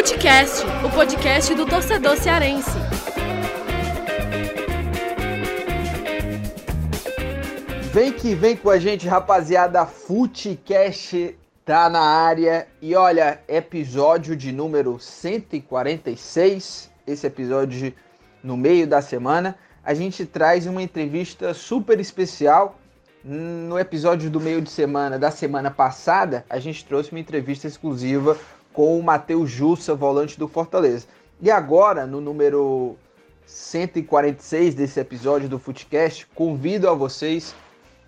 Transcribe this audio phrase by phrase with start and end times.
[0.00, 2.70] Futecast, o podcast do torcedor cearense.
[7.92, 9.84] Vem que vem com a gente, rapaziada.
[9.84, 11.36] Futecast
[11.66, 12.66] tá na área.
[12.80, 16.90] E olha, episódio de número 146.
[17.06, 17.92] Esse episódio
[18.42, 19.54] no meio da semana.
[19.84, 22.80] A gente traz uma entrevista super especial.
[23.22, 28.38] No episódio do meio de semana da semana passada, a gente trouxe uma entrevista exclusiva
[28.72, 31.06] com o Matheus Jussa, volante do Fortaleza.
[31.40, 32.96] E agora, no número
[33.46, 37.54] 146 desse episódio do Footcast, convido a vocês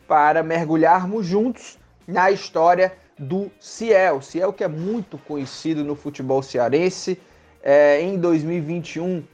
[0.07, 4.21] para mergulharmos juntos na história do Ciel.
[4.21, 7.19] Ciel que é muito conhecido no futebol cearense.
[7.63, 9.25] É, em 2021,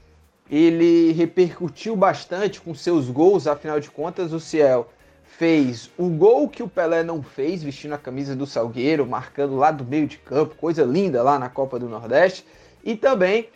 [0.50, 4.88] ele repercutiu bastante com seus gols, afinal de contas, o Ciel
[5.38, 9.70] fez o gol que o Pelé não fez, vestindo a camisa do Salgueiro, marcando lá
[9.70, 12.44] do meio de campo, coisa linda lá na Copa do Nordeste,
[12.84, 13.48] e também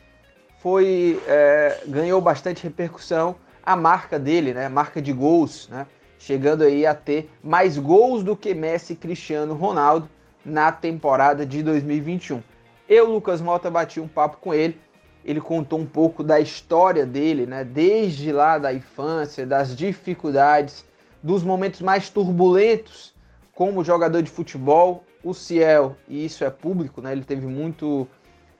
[0.61, 5.84] foi é, ganhou bastante repercussão a marca dele, né, marca de gols, né,
[6.20, 10.08] chegando aí a ter mais gols do que Messi e Cristiano Ronaldo
[10.44, 12.44] na temporada de 2021.
[12.89, 14.78] Eu, Lucas Mota, bati um papo com ele.
[15.24, 20.84] Ele contou um pouco da história dele, né, desde lá da infância, das dificuldades
[21.22, 23.14] dos momentos mais turbulentos
[23.54, 27.12] como jogador de futebol, o Ciel, e isso é público, né?
[27.12, 28.08] Ele teve muito,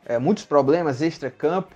[0.05, 1.75] é, muitos problemas extra-campo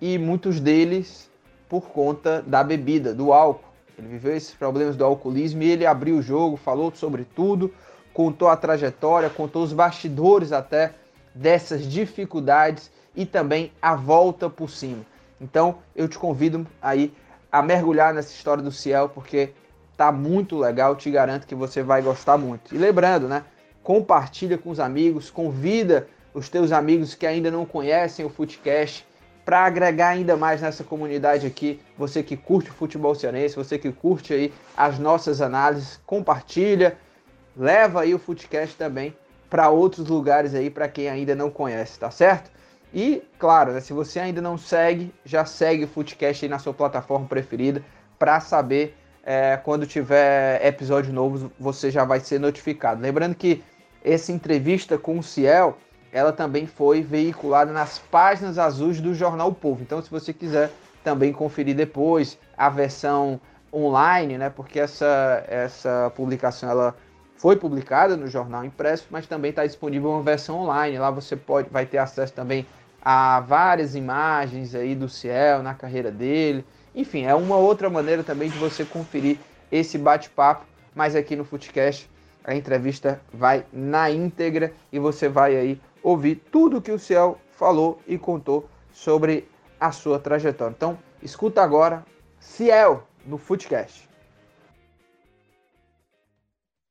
[0.00, 1.30] e muitos deles
[1.68, 3.64] por conta da bebida, do álcool.
[3.98, 7.72] Ele viveu esses problemas do alcoolismo e ele abriu o jogo, falou sobre tudo,
[8.12, 10.92] contou a trajetória, contou os bastidores até
[11.34, 15.04] dessas dificuldades e também a volta por cima.
[15.40, 17.12] Então eu te convido aí
[17.50, 19.52] a mergulhar nessa história do Ciel, porque
[19.96, 22.74] Tá muito legal, te garanto que você vai gostar muito.
[22.74, 23.44] E lembrando, né?
[23.82, 29.06] Compartilha com os amigos, convida os teus amigos que ainda não conhecem o Footcast
[29.44, 31.80] para agregar ainda mais nessa comunidade aqui.
[31.96, 36.98] Você que curte o futebol cearense, você que curte aí as nossas análises, compartilha,
[37.56, 39.16] leva aí o Footcast também
[39.48, 42.50] para outros lugares aí para quem ainda não conhece, tá certo?
[42.92, 46.74] E claro, né, se você ainda não segue, já segue o Footcast aí na sua
[46.74, 47.82] plataforma preferida
[48.18, 48.96] para saber
[49.28, 53.02] é, quando tiver episódio novo, você já vai ser notificado.
[53.02, 53.60] Lembrando que
[54.04, 55.76] essa entrevista com o Ciel,
[56.12, 59.82] ela também foi veiculada nas páginas azuis do Jornal o Povo.
[59.82, 60.70] Então, se você quiser
[61.02, 63.40] também conferir depois a versão
[63.74, 64.48] online, né?
[64.48, 66.94] Porque essa, essa publicação ela
[67.36, 70.98] foi publicada no jornal impresso, mas também está disponível uma versão online.
[70.98, 72.64] Lá você pode, vai ter acesso também
[73.02, 76.64] a várias imagens aí do Ciel na carreira dele
[76.96, 79.38] enfim, é uma outra maneira também de você conferir
[79.70, 80.64] esse bate-papo,
[80.94, 82.10] mas aqui no Footcast
[82.42, 88.00] a entrevista vai na íntegra e você vai aí ouvir tudo que o Ciel falou
[88.06, 89.46] e contou sobre
[89.78, 90.72] a sua trajetória.
[90.74, 92.06] Então, escuta agora
[92.40, 94.08] Ciel no Footcast.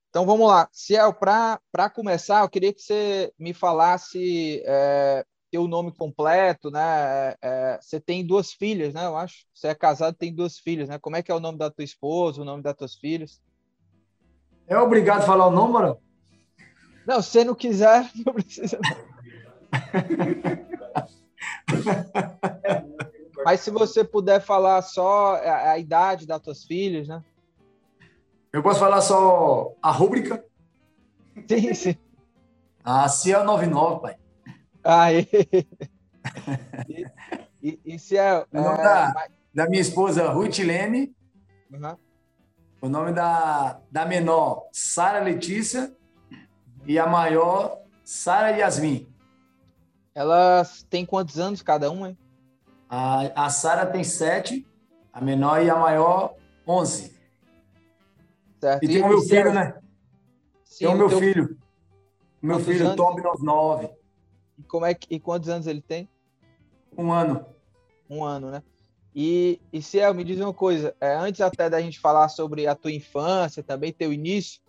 [0.09, 0.69] Então vamos lá.
[0.71, 5.25] Ciel, para começar, eu queria que você me falasse é,
[5.57, 6.81] o nome completo, né?
[6.81, 9.05] É, é, você tem duas filhas, né?
[9.05, 9.45] Eu acho.
[9.53, 10.99] Você é casado, tem duas filhas, né?
[10.99, 13.41] Como é que é o nome da tua esposa, o nome das tuas filhas?
[14.67, 15.97] É obrigado a falar o nome, mano?
[17.05, 18.79] Não, se você não quiser, não precisa.
[23.43, 27.23] Mas se você puder falar só a, a, idade das tuas filhas, né?
[28.51, 30.43] Eu posso falar só a rúbrica?
[31.47, 31.95] Sim, sim.
[32.83, 34.17] A Ciel 99, pai.
[34.85, 35.27] Aí.
[37.61, 41.15] E, e, é, o nome é, da, da, minha esposa, Ruth Leme.
[41.71, 41.97] Uhum.
[42.81, 45.95] O nome da, da menor, Sara Letícia.
[46.85, 49.07] E a maior, Sara Yasmin.
[50.13, 52.09] Elas têm quantos anos cada uma?
[52.09, 52.17] Hein?
[52.87, 54.67] A, a Sara tem sete,
[55.11, 56.35] a menor e a maior,
[56.67, 57.15] onze.
[58.59, 58.83] Certo.
[58.83, 59.75] E, e tem o meu filho, né?
[60.63, 61.19] Sim, tem o meu teu...
[61.19, 61.57] filho.
[62.41, 63.89] Meu Quantos filho, Tom Tom nove
[64.75, 66.09] como é que e quantos anos ele tem?
[66.97, 67.45] Um ano.
[68.09, 68.61] Um ano, né?
[69.15, 72.75] E, e Ciel, me diz uma coisa, é, antes até da gente falar sobre a
[72.75, 74.59] tua infância, também teu início,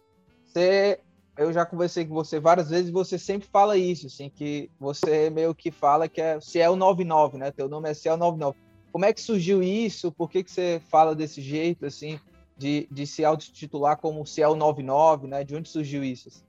[0.45, 1.01] você,
[1.37, 5.53] eu já conversei com você várias vezes, você sempre fala isso, assim, que você meio
[5.53, 7.51] que fala que é Ciel 99, né?
[7.51, 8.57] Teu nome é Ciel 99.
[8.93, 10.13] Como é que surgiu isso?
[10.13, 12.21] Por que, que você fala desse jeito, assim,
[12.57, 15.43] de, de se autotitular como Ciel 99, né?
[15.43, 16.29] De onde surgiu isso?
[16.29, 16.46] Assim?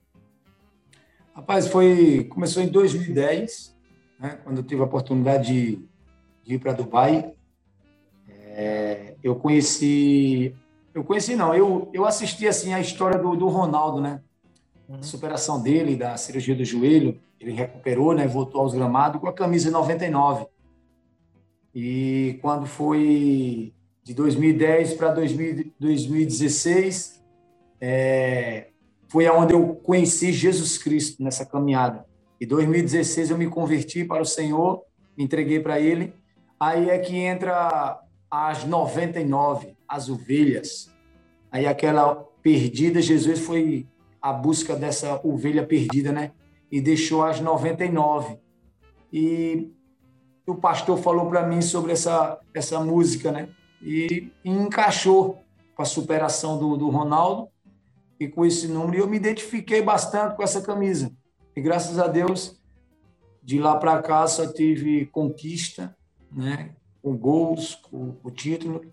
[1.38, 3.72] Rapaz, foi começou em 2010,
[4.18, 5.88] né, quando eu tive a oportunidade de,
[6.42, 7.32] de ir para Dubai.
[8.28, 10.52] É, eu conheci,
[10.92, 14.20] eu conheci não, eu, eu assisti assim a história do, do Ronaldo, né?
[14.88, 14.96] Uhum.
[14.96, 17.20] A superação dele, da cirurgia do joelho.
[17.38, 20.44] ele recuperou, né, voltou aos gramados com a camisa 99.
[21.72, 27.22] E quando foi de 2010 para 2016,
[27.80, 28.67] é,
[29.08, 32.04] foi aonde eu conheci Jesus Cristo nessa caminhada.
[32.40, 34.82] Em 2016 eu me converti para o Senhor,
[35.16, 36.14] me entreguei para Ele.
[36.60, 38.00] Aí é que entra
[38.30, 40.92] as 99, as ovelhas.
[41.50, 43.86] Aí aquela perdida, Jesus foi
[44.20, 46.32] a busca dessa ovelha perdida, né?
[46.70, 48.38] E deixou as 99.
[49.12, 49.72] E
[50.46, 53.48] o pastor falou para mim sobre essa, essa música, né?
[53.80, 55.42] E, e encaixou
[55.74, 57.48] com a superação do, do Ronaldo
[58.18, 58.96] e com esse número.
[58.96, 61.12] E eu me identifiquei bastante com essa camisa.
[61.54, 62.60] E graças a Deus,
[63.42, 65.96] de lá para cá só tive conquista,
[66.30, 66.74] né?
[67.02, 68.84] Com gols, com o título.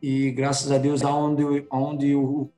[0.00, 2.50] E graças a Deus, aonde, aonde eu,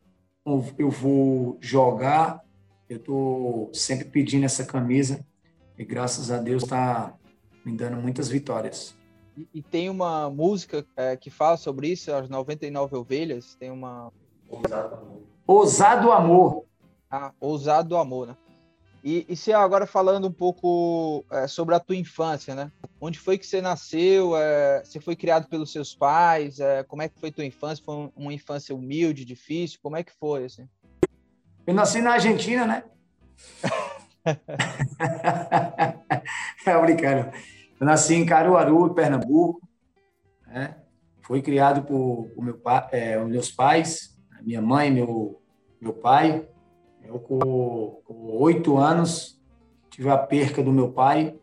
[0.78, 2.42] eu vou jogar,
[2.88, 5.24] eu estou sempre pedindo essa camisa.
[5.76, 7.14] E graças a Deus está
[7.64, 8.96] me dando muitas vitórias.
[9.36, 14.12] E, e tem uma música é, que fala sobre isso, as 99 ovelhas, tem uma...
[14.50, 15.33] Amor.
[15.46, 16.64] Ousado Amor.
[17.10, 18.36] Ah, Ousado Amor, né?
[19.02, 22.72] E, e se agora falando um pouco é, sobre a tua infância, né?
[22.98, 24.34] Onde foi que você nasceu?
[24.34, 26.58] É, você foi criado pelos seus pais?
[26.58, 27.84] É, como é que foi tua infância?
[27.84, 29.78] Foi uma infância humilde, difícil?
[29.82, 30.66] Como é que foi, assim?
[31.66, 32.84] Eu nasci na Argentina, né?
[36.66, 37.30] é brincando.
[37.78, 39.60] Eu nasci em Caruaru, Pernambuco.
[40.46, 40.76] Né?
[41.20, 44.13] Fui criado por, por meu pai, é, os meus pais,
[44.44, 45.40] minha mãe, meu
[45.80, 46.48] meu pai.
[47.02, 48.02] Eu com
[48.38, 49.38] oito anos
[49.90, 51.34] tive a perca do meu pai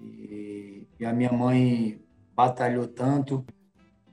[0.00, 2.00] e, e a minha mãe
[2.36, 3.44] batalhou tanto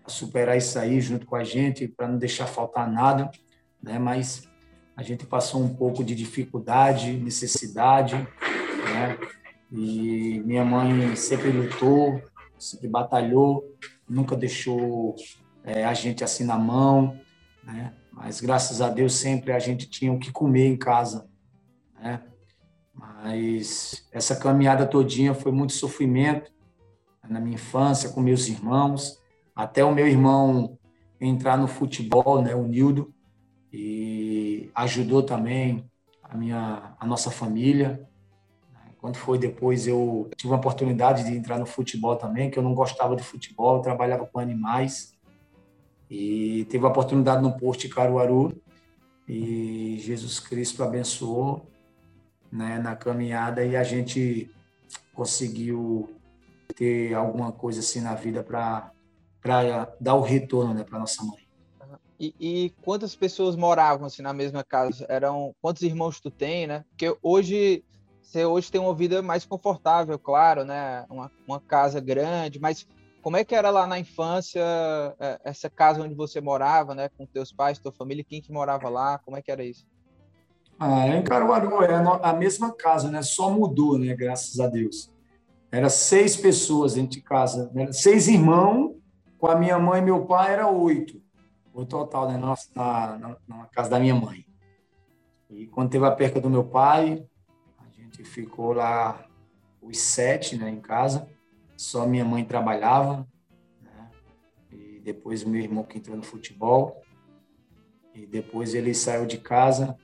[0.02, 3.30] para superar isso aí junto com a gente para não deixar faltar nada,
[3.84, 4.00] né?
[4.00, 4.48] Mas
[4.96, 9.18] a gente passou um pouco de dificuldade, necessidade, né?
[9.72, 12.22] E minha mãe sempre lutou,
[12.58, 13.78] sempre batalhou,
[14.08, 15.16] nunca deixou
[15.64, 17.20] é, a gente assim na mão,
[17.64, 17.94] né?
[18.12, 21.30] Mas graças a Deus sempre a gente tinha o que comer em casa,
[22.00, 22.24] né?
[22.94, 26.52] Mas essa caminhada todinha foi muito sofrimento
[27.28, 29.20] na minha infância com meus irmãos,
[29.56, 30.78] até o meu irmão
[31.22, 33.14] entrar no futebol, né, o Nildo,
[33.72, 35.86] e ajudou também
[36.24, 38.10] a minha a nossa família,
[39.00, 42.74] quando foi depois, eu tive a oportunidade de entrar no futebol também, que eu não
[42.74, 45.18] gostava de futebol, eu trabalhava com animais.
[46.10, 48.60] E teve a oportunidade no posto de Caruaru.
[49.28, 51.70] E Jesus Cristo abençoou
[52.52, 54.50] né, na caminhada e a gente
[55.14, 56.10] conseguiu
[56.76, 58.92] ter alguma coisa assim na vida para
[60.00, 61.48] dar o retorno né, para nossa mãe.
[62.20, 65.06] E, e, quantas pessoas moravam assim na mesma casa?
[65.08, 66.84] Eram quantos irmãos tu tem, né?
[66.90, 67.84] Porque hoje
[68.22, 71.06] você hoje tem uma vida mais confortável, claro, né?
[71.10, 72.86] Uma, uma casa grande, mas
[73.30, 74.60] como é que era lá na infância
[75.20, 77.10] é, essa casa onde você morava, né?
[77.16, 79.20] Com teus pais, tua família, quem que morava lá?
[79.20, 79.86] Como é que era isso?
[80.80, 81.94] Ah, em Caruaru é
[82.24, 83.22] a mesma casa, né?
[83.22, 84.16] Só mudou, né?
[84.16, 85.14] Graças a Deus.
[85.72, 87.92] Era seis pessoas dentro de casa, né?
[87.92, 88.96] seis irmãos.
[89.38, 91.22] Com a minha mãe e meu pai era oito,
[91.72, 92.36] o total, né?
[92.36, 92.56] Na,
[93.16, 94.44] na, na casa da minha mãe.
[95.52, 97.24] E quando teve a perca do meu pai,
[97.94, 99.24] gente ficou lá
[99.80, 101.30] os sete né, em casa,
[101.80, 103.26] só minha mãe trabalhava,
[103.82, 104.12] né?
[104.70, 107.02] e depois meu irmão que entrou no futebol,
[108.14, 109.98] e depois ele saiu de casa,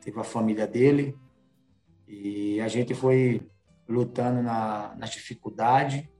[0.00, 1.16] teve a família dele,
[2.08, 3.48] e a gente foi
[3.88, 6.10] lutando na, na dificuldade,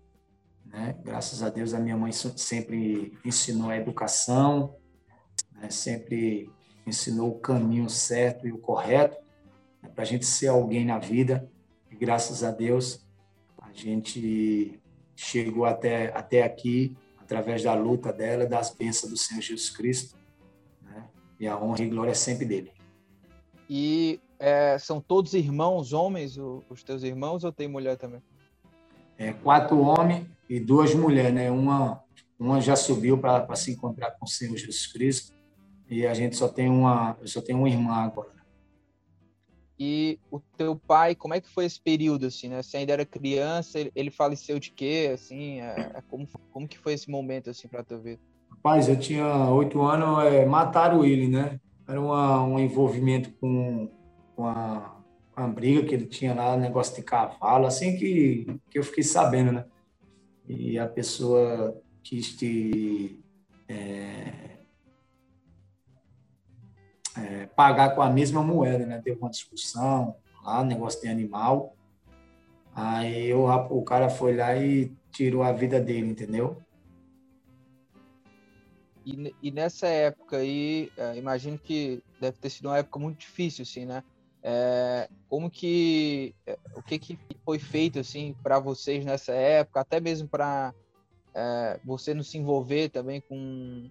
[0.65, 0.97] né?
[1.03, 4.77] Graças a Deus a minha mãe sempre ensinou a educação,
[5.55, 5.71] né?
[5.71, 6.49] sempre
[6.87, 9.17] ensinou o caminho certo e o correto
[9.93, 11.51] para a gente ser alguém na vida.
[11.91, 13.05] E graças a Deus,
[13.59, 14.81] a gente
[15.17, 20.17] chegou até, até aqui através da luta dela, das bênçãos do Senhor Jesus Cristo.
[20.83, 21.05] Né?
[21.41, 22.73] E a honra e glória é sempre dele.
[23.69, 28.23] E é, são todos irmãos, homens, os teus irmãos, ou tem mulher também?
[29.17, 31.51] É, quatro homens e duas mulheres, né?
[31.51, 32.03] Uma,
[32.39, 35.33] uma já subiu para se encontrar com o Senhor Jesus Cristo
[35.89, 38.34] e a gente só tem uma, eu só tenho uma irmã agora.
[39.79, 42.63] E o teu pai, como é que foi esse período, assim, né?
[42.63, 45.61] Você ainda era criança, ele faleceu de quê, assim?
[45.61, 48.21] É, é, como, como que foi esse momento, assim, para tua vida?
[48.51, 51.61] Rapaz, eu tinha oito anos, é, mataram ele, né?
[51.89, 53.91] Era uma, um envolvimento com,
[54.37, 54.97] com a,
[55.35, 59.51] a briga que ele tinha lá, negócio de cavalo, assim que, que eu fiquei sabendo,
[59.51, 59.65] né?
[60.49, 63.21] E a pessoa quis te...
[63.69, 64.54] É,
[67.17, 69.01] é, pagar com a mesma moeda, né?
[69.03, 71.75] Teve uma discussão lá, negócio de animal,
[72.75, 76.61] Aí o, o cara foi lá e tirou a vida dele, entendeu?
[79.07, 83.63] E, e nessa época aí, é, imagino que deve ter sido uma época muito difícil,
[83.63, 84.03] assim, né?
[84.43, 90.01] É, como que é, o que, que foi feito assim para vocês nessa época, até
[90.01, 90.75] mesmo para
[91.35, 93.91] é, você não se envolver também com,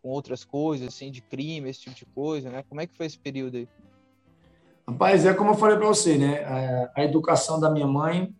[0.00, 2.64] com outras coisas, assim, de crime, esse tipo de coisa, né?
[2.66, 3.68] Como é que foi esse período aí?
[4.88, 6.42] Rapaz, é como eu falei para você, né?
[6.44, 8.34] A, a, educação da minha mãe,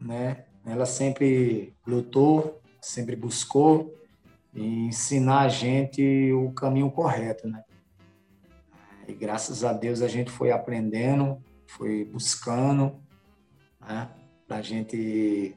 [0.00, 0.44] né?
[0.66, 3.94] Ela sempre lutou, sempre buscou
[4.54, 7.62] ensinar a gente o caminho correto, né?
[9.06, 12.96] E graças a Deus a gente foi aprendendo, foi buscando,
[13.80, 14.08] né?
[14.48, 15.56] A gente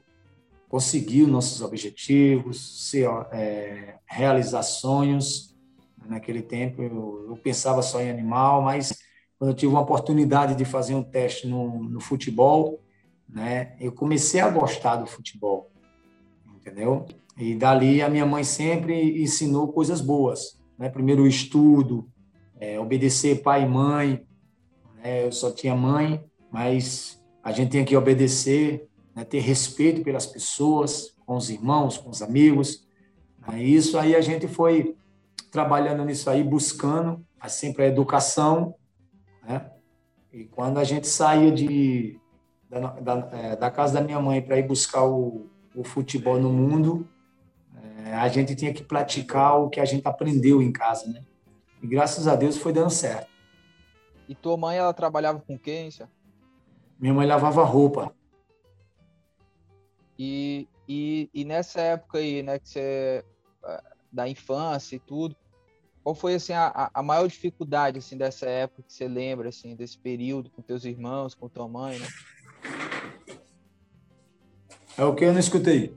[0.68, 2.92] conseguir os nossos objetivos,
[3.32, 5.56] é, realizar sonhos.
[6.06, 8.98] Naquele tempo eu, eu, pensava só em animal, mas
[9.38, 12.82] quando eu tive uma oportunidade de fazer um teste no, no futebol,
[13.28, 15.70] né, eu comecei a gostar do futebol,
[16.56, 17.06] entendeu?
[17.36, 20.88] E dali a minha mãe sempre ensinou coisas boas, né?
[20.88, 22.08] Primeiro o estudo,
[22.58, 24.26] é, obedecer pai e mãe.
[24.96, 25.24] Né?
[25.24, 29.24] Eu só tinha mãe, mas a gente tem que obedecer, né?
[29.24, 32.86] ter respeito pelas pessoas, com os irmãos, com os amigos.
[33.46, 33.60] Né?
[33.64, 34.96] Isso aí a gente foi
[35.50, 38.74] trabalhando nisso aí, buscando sempre a educação,
[39.42, 39.70] né?
[40.32, 42.20] E quando a gente saía de,
[42.68, 46.52] da, da, é, da casa da minha mãe para ir buscar o, o futebol no
[46.52, 47.08] mundo,
[48.04, 51.22] é, a gente tinha que praticar o que a gente aprendeu em casa, né?
[51.82, 53.28] E graças a Deus foi dando certo.
[54.28, 56.10] E tua mãe, ela trabalhava com quem, senhor?
[56.98, 58.12] Minha mãe lavava roupa.
[60.18, 63.24] E, e, e nessa época aí, né, que você
[63.64, 63.82] é,
[64.12, 65.36] da infância e tudo,
[66.02, 69.98] qual foi assim a, a maior dificuldade assim dessa época que você lembra assim desse
[69.98, 72.06] período com teus irmãos, com tua mãe, né?
[74.96, 75.96] É o que eu não escutei.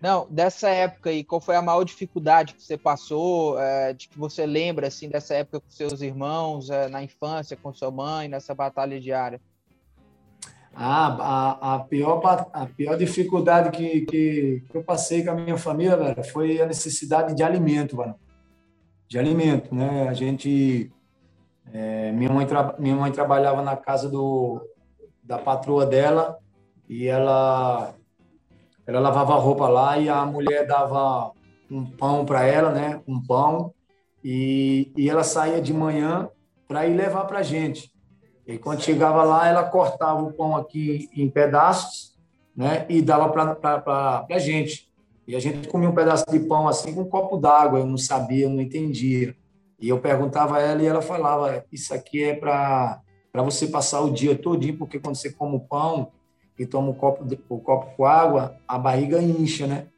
[0.00, 4.18] Não, dessa época aí, qual foi a maior dificuldade que você passou, é, de que
[4.18, 8.54] você lembra, assim, dessa época com seus irmãos, é, na infância, com sua mãe, nessa
[8.54, 9.40] batalha diária?
[10.74, 12.20] Ah, a, a, pior,
[12.52, 16.66] a pior dificuldade que, que, que, eu passei com a minha família, velho, foi a
[16.66, 18.14] necessidade de alimento, velho.
[19.08, 20.08] De alimento, né?
[20.08, 20.90] A gente...
[21.72, 22.46] É, minha, mãe
[22.78, 24.60] minha mãe trabalhava na casa do,
[25.22, 26.38] da patroa dela
[26.88, 27.94] e ela
[28.86, 31.32] ela lavava roupa lá e a mulher dava
[31.70, 33.00] um pão para ela, né?
[33.08, 33.72] Um pão.
[34.22, 36.28] E, e ela saía de manhã
[36.68, 37.90] para ir levar para gente.
[38.46, 42.14] E quando chegava lá, ela cortava o pão aqui em pedaços,
[42.56, 42.84] né?
[42.88, 44.88] E dava para a gente.
[45.26, 47.78] E a gente comia um pedaço de pão assim com um copo d'água.
[47.78, 49.34] Eu não sabia, eu não entendia.
[49.80, 53.02] E eu perguntava a ela e ela falava: Isso aqui é para
[53.36, 56.12] você passar o dia todinho, porque quando você come o pão,
[56.58, 59.88] e toma um copo, um copo com água, a barriga incha, né?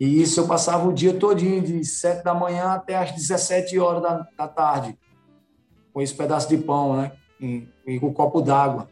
[0.00, 4.02] E isso eu passava o dia todinho, de 7 da manhã até as 17 horas
[4.02, 4.96] da, da tarde,
[5.92, 7.12] com esse pedaço de pão, né?
[7.90, 8.88] E o copo d'água.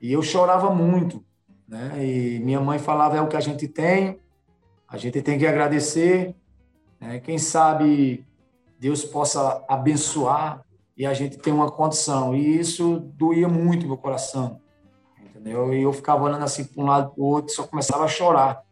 [0.00, 1.24] E eu chorava muito,
[1.66, 1.92] né?
[2.04, 4.18] E minha mãe falava, é o que a gente tem,
[4.88, 6.34] a gente tem que agradecer,
[7.00, 7.20] né?
[7.20, 8.26] Quem sabe
[8.78, 10.64] Deus possa abençoar
[10.96, 12.34] e a gente tem uma condição.
[12.34, 14.60] E isso doía muito meu coração
[15.42, 15.74] entendeu?
[15.74, 18.62] E eu ficava olhando assim para um lado para o outro, só começava a chorar,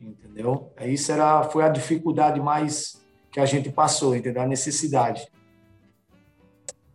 [0.00, 0.72] entendeu?
[0.80, 4.42] Isso era, foi a dificuldade mais que a gente passou, entendeu?
[4.42, 5.26] A necessidade.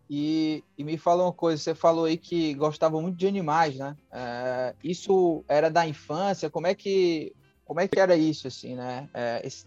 [0.09, 3.95] E, e, me fala uma coisa, você falou aí que gostava muito de animais, né?
[4.11, 6.49] É, isso era da infância?
[6.49, 7.35] Como é que
[7.65, 9.09] como é que era isso assim, né?
[9.13, 9.65] É, esse,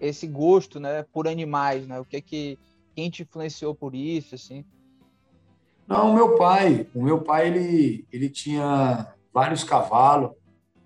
[0.00, 1.98] esse, gosto, né, por animais, né?
[1.98, 2.56] O que é que
[2.94, 4.64] quem te influenciou por isso, assim?
[5.88, 10.30] Não, o meu pai, o meu pai ele, ele tinha vários cavalos,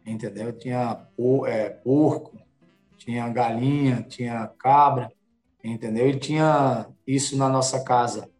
[0.06, 0.50] entendeu?
[0.52, 1.06] Tinha
[1.46, 2.38] é, porco,
[2.96, 5.12] tinha galinha, tinha cabra,
[5.62, 6.06] entendeu?
[6.06, 8.30] Ele tinha isso na nossa casa,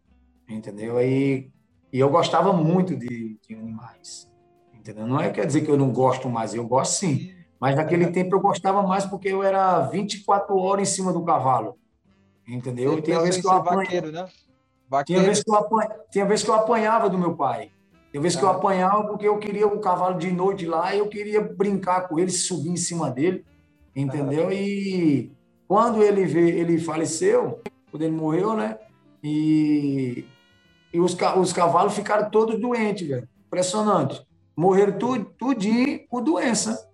[0.47, 0.97] entendeu?
[0.97, 1.49] Aí,
[1.91, 4.29] e eu gostava muito de, de animais,
[4.73, 5.07] entendeu?
[5.07, 8.35] Não é quer dizer que eu não gosto mais, eu gosto sim, mas naquele tempo
[8.35, 11.77] eu gostava mais porque eu era 24 horas em cima do cavalo,
[12.47, 12.95] entendeu?
[12.95, 14.27] Você Tem vez que eu vaqueiro, né?
[15.05, 15.89] Tinha vez, que eu apanha...
[16.11, 17.71] Tinha vez que eu apanhava do meu pai.
[18.11, 18.55] Tinha vez que eu tá.
[18.55, 22.31] apanhava porque eu queria o cavalo de noite lá e eu queria brincar com ele,
[22.31, 23.43] subir em cima dele,
[23.95, 24.51] entendeu?
[24.51, 25.31] E
[25.67, 27.59] quando ele veio, ele faleceu,
[27.89, 28.77] quando ele morreu, né?
[29.23, 30.25] E,
[30.95, 33.27] e os, os cavalos ficaram todos doentes, velho.
[33.47, 34.25] Impressionante.
[34.55, 36.89] Morreram tudo, tudinho com doença.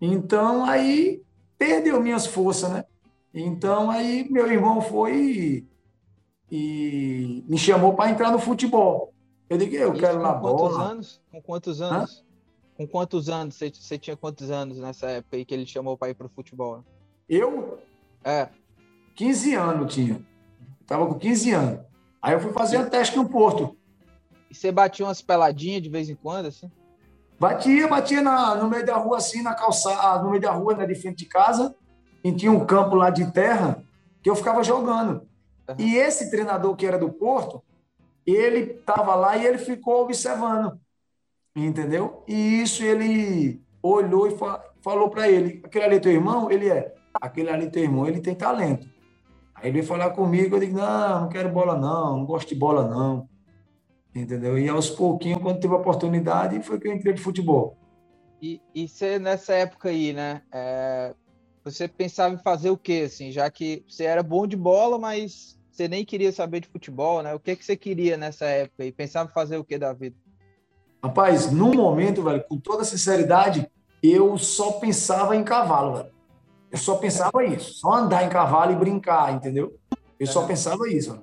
[0.00, 1.20] Então, aí
[1.58, 2.84] perdeu minhas forças, né?
[3.34, 5.66] Então, aí meu irmão foi
[6.48, 9.12] e me chamou para entrar no futebol.
[9.48, 10.58] Eu digo, eu Isso quero na bola.
[10.58, 11.22] Quantos anos?
[11.32, 12.20] Com quantos anos?
[12.20, 12.24] Hã?
[12.76, 13.54] Com quantos anos?
[13.56, 16.84] Você, você tinha quantos anos nessa época aí que ele chamou para ir pro futebol?
[17.28, 17.80] Eu?
[18.22, 18.48] É.
[19.16, 20.14] 15 anos tinha.
[20.14, 21.89] Eu tava com 15 anos.
[22.22, 23.76] Aí eu fui fazer um teste no Porto.
[24.50, 26.70] E você batia umas peladinhas de vez em quando, assim?
[27.38, 30.86] Batia, batia na, no meio da rua, assim, na calçada, no meio da rua, né,
[30.86, 31.74] de frente de casa.
[32.22, 33.82] E tinha um campo lá de terra
[34.22, 35.22] que eu ficava jogando.
[35.68, 35.76] Uhum.
[35.78, 37.62] E esse treinador que era do Porto,
[38.26, 40.78] ele estava lá e ele ficou observando.
[41.56, 42.22] Entendeu?
[42.28, 46.50] E isso ele olhou e fa falou para ele: aquele ali é teu irmão?
[46.50, 46.94] Ele é.
[47.20, 48.88] Aquele ali é teu irmão, ele tem talento.
[49.60, 52.54] Aí ele veio falar comigo, eu digo: não, não quero bola, não, não gosto de
[52.54, 53.28] bola, não.
[54.14, 54.58] Entendeu?
[54.58, 57.76] E aos pouquinhos, quando teve a oportunidade, foi que eu entrei de futebol.
[58.42, 60.42] E, e você, nessa época aí, né?
[60.50, 61.14] É,
[61.62, 63.30] você pensava em fazer o quê, assim?
[63.30, 67.34] Já que você era bom de bola, mas você nem queria saber de futebol, né?
[67.34, 68.84] O que, que você queria nessa época?
[68.84, 70.16] E pensava em fazer o que da vida?
[71.02, 73.70] Rapaz, no momento, velho, com toda sinceridade,
[74.02, 76.19] eu só pensava em cavalo, velho.
[76.70, 77.74] Eu só pensava isso.
[77.74, 79.76] Só andar em cavalo e brincar, entendeu?
[80.18, 81.20] Eu só pensava isso.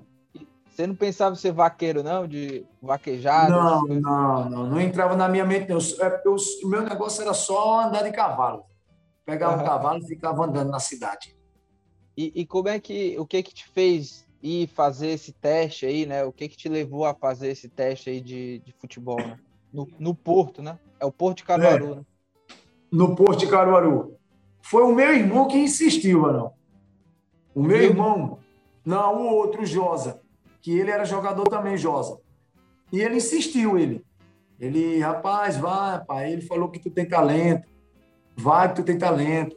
[0.70, 2.28] Você não pensava em ser vaqueiro, não?
[2.28, 3.52] De vaquejado?
[3.52, 4.68] Não, não, não.
[4.68, 5.78] Não entrava na minha mente, não.
[5.78, 8.64] O meu negócio era só andar de cavalo.
[9.26, 9.62] Pegar uhum.
[9.62, 11.36] um cavalo e ficava andando na cidade.
[12.16, 13.18] E, e, como é que...
[13.20, 16.24] O que que te fez ir fazer esse teste aí, né?
[16.24, 19.38] O que que te levou a fazer esse teste aí de, de futebol, né?
[19.74, 20.80] No, no Porto, né?
[21.00, 21.96] É o Porto de Caruaru, é.
[21.96, 22.06] né?
[22.92, 24.17] No Porto de Caruaru.
[24.70, 26.54] Foi o meu irmão que insistiu, Arão.
[27.54, 28.40] O meu irmão...
[28.86, 30.22] Não, o outro, Josa
[30.68, 32.20] que ele era jogador também, Josa.
[32.92, 34.06] E ele insistiu, ele.
[34.60, 36.34] Ele, rapaz, vai, pai.
[36.34, 37.66] Ele falou que tu tem talento.
[38.36, 39.56] Vai que tu tem talento.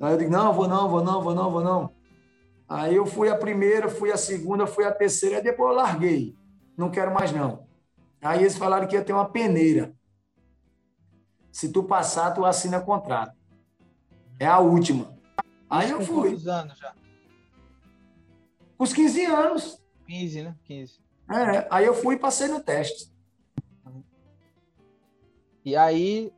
[0.00, 1.92] Aí eu digo, não, vou não, vou não, vou não, vou não.
[2.68, 6.34] Aí eu fui a primeira, fui a segunda, fui a terceira, e depois eu larguei.
[6.76, 7.64] Não quero mais não.
[8.20, 9.94] Aí eles falaram que ia ter uma peneira.
[11.52, 13.36] Se tu passar, tu assina contrato.
[14.42, 15.16] É a última.
[15.70, 16.30] Aí eu fui.
[16.30, 16.92] Quantos anos já?
[18.76, 19.80] Com os 15 anos.
[20.04, 20.56] 15, né?
[20.64, 20.98] 15.
[21.30, 23.08] É, aí eu fui e passei no teste.
[25.64, 26.32] E aí,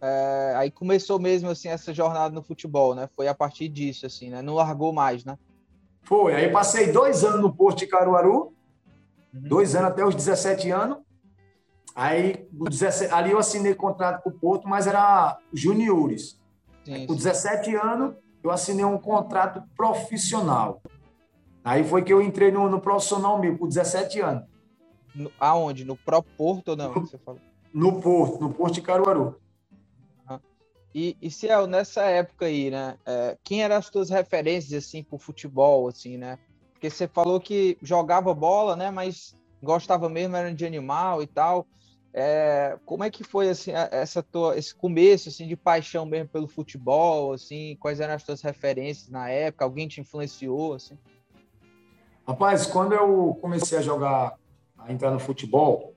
[0.00, 3.06] é, aí começou mesmo assim essa jornada no futebol, né?
[3.14, 4.40] Foi a partir disso, assim, né?
[4.40, 5.38] Não largou mais, né?
[6.00, 6.34] Foi.
[6.34, 8.54] Aí passei dois anos no Porto de Caruaru,
[9.34, 9.48] uhum.
[9.48, 10.96] dois anos até os 17 anos.
[11.94, 16.40] Aí, 17, ali eu assinei contrato com o Porto, mas era juniores.
[16.84, 20.82] Sim, com 17 anos, eu assinei um contrato profissional.
[21.64, 24.44] Aí foi que eu entrei no, no profissional meu, com 17 anos.
[25.14, 25.84] No, aonde?
[25.84, 26.92] No próprio Porto ou não?
[26.94, 27.40] Você falou?
[27.72, 29.40] No Porto, no Porto de Caruaru.
[30.94, 32.98] E, e Ciel, nessa época aí, né?
[33.06, 36.38] É, quem eram as tuas referências, assim, pro futebol, assim, né?
[36.72, 38.90] Porque você falou que jogava bola, né?
[38.90, 41.66] Mas gostava mesmo, era de animal e tal.
[42.14, 46.46] É, como é que foi, assim, essa tua, esse começo, assim, de paixão mesmo pelo
[46.46, 47.76] futebol, assim?
[47.80, 49.64] Quais eram as tuas referências na época?
[49.64, 50.98] Alguém te influenciou, assim?
[52.26, 54.34] Rapaz, quando eu comecei a jogar,
[54.78, 55.94] a entrar no futebol,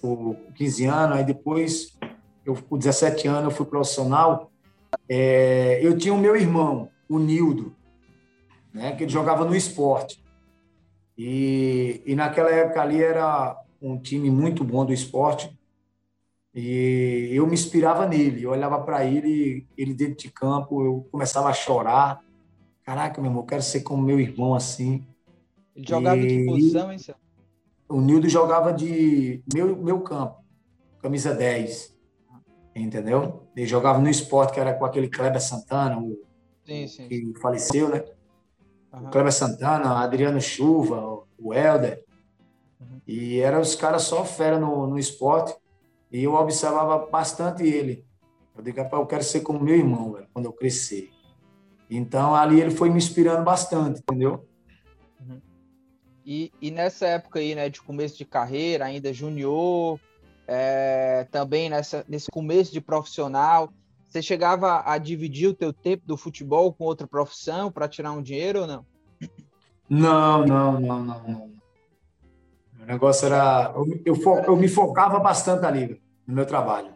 [0.00, 1.98] com 15 anos, aí depois,
[2.44, 4.50] eu, com 17 anos, eu fui profissional,
[5.08, 7.74] é, eu tinha o meu irmão, o Nildo,
[8.72, 10.22] né, que ele jogava no esporte.
[11.16, 13.56] E, e naquela época ali era
[13.90, 15.56] um time muito bom do esporte,
[16.54, 21.48] e eu me inspirava nele, eu olhava para ele, ele dentro de campo, eu começava
[21.48, 22.24] a chorar.
[22.84, 25.04] Caraca, meu irmão, eu quero ser como meu irmão assim.
[25.74, 26.26] Ele jogava e...
[26.26, 27.16] de posição, hein, Céu?
[27.88, 30.36] O Nildo jogava de meu, meu campo,
[31.02, 31.92] camisa 10.
[32.74, 33.48] Entendeu?
[33.54, 36.24] Ele jogava no esporte, que era com aquele Kleber Santana, o,
[36.64, 37.08] sim, sim.
[37.08, 38.04] que faleceu, né?
[38.92, 39.06] Uhum.
[39.06, 42.03] O Kleber Santana, Adriano Chuva, o Helder.
[43.06, 43.14] Uhum.
[43.14, 45.54] E eram os caras só fera no, no esporte.
[46.10, 48.04] E eu observava bastante ele.
[48.56, 51.10] Eu digo, rapaz, eu quero ser como meu irmão, velho, quando eu crescer.
[51.90, 54.46] Então, ali ele foi me inspirando bastante, entendeu?
[56.24, 60.00] E, e nessa época aí, né, de começo de carreira, ainda junior,
[60.46, 63.70] é, também nessa, nesse começo de profissional,
[64.08, 68.22] você chegava a dividir o teu tempo do futebol com outra profissão para tirar um
[68.22, 68.86] dinheiro ou não?
[69.88, 71.28] Não, não, não, não.
[71.28, 71.53] não.
[72.84, 73.72] O negócio era.
[73.74, 76.92] Eu, eu, eu me focava bastante ali, no meu trabalho.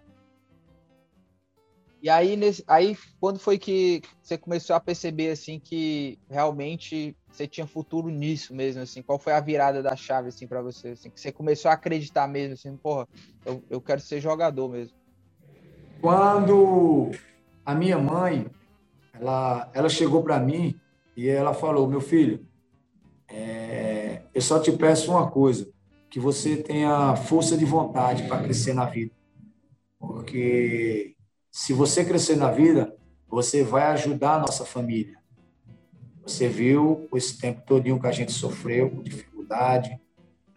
[2.01, 7.47] E aí, nesse, aí, quando foi que você começou a perceber assim que realmente você
[7.47, 9.03] tinha futuro nisso mesmo, assim?
[9.03, 10.91] Qual foi a virada da chave, assim, para você?
[10.91, 13.09] Assim, que você começou a acreditar mesmo, assim, porra,
[13.45, 14.97] eu, eu quero ser jogador mesmo.
[16.01, 17.11] Quando
[17.65, 18.47] a minha mãe,
[19.13, 20.79] ela, ela chegou para mim
[21.17, 22.47] e ela falou, meu filho,
[23.27, 25.69] é, eu só te peço uma coisa,
[26.11, 29.13] que você tenha força de vontade para crescer na vida.
[29.99, 31.15] Porque
[31.51, 32.95] se você crescer na vida,
[33.29, 35.19] você vai ajudar a nossa família.
[36.23, 39.99] Você viu esse tempo todinho que a gente sofreu, com dificuldade,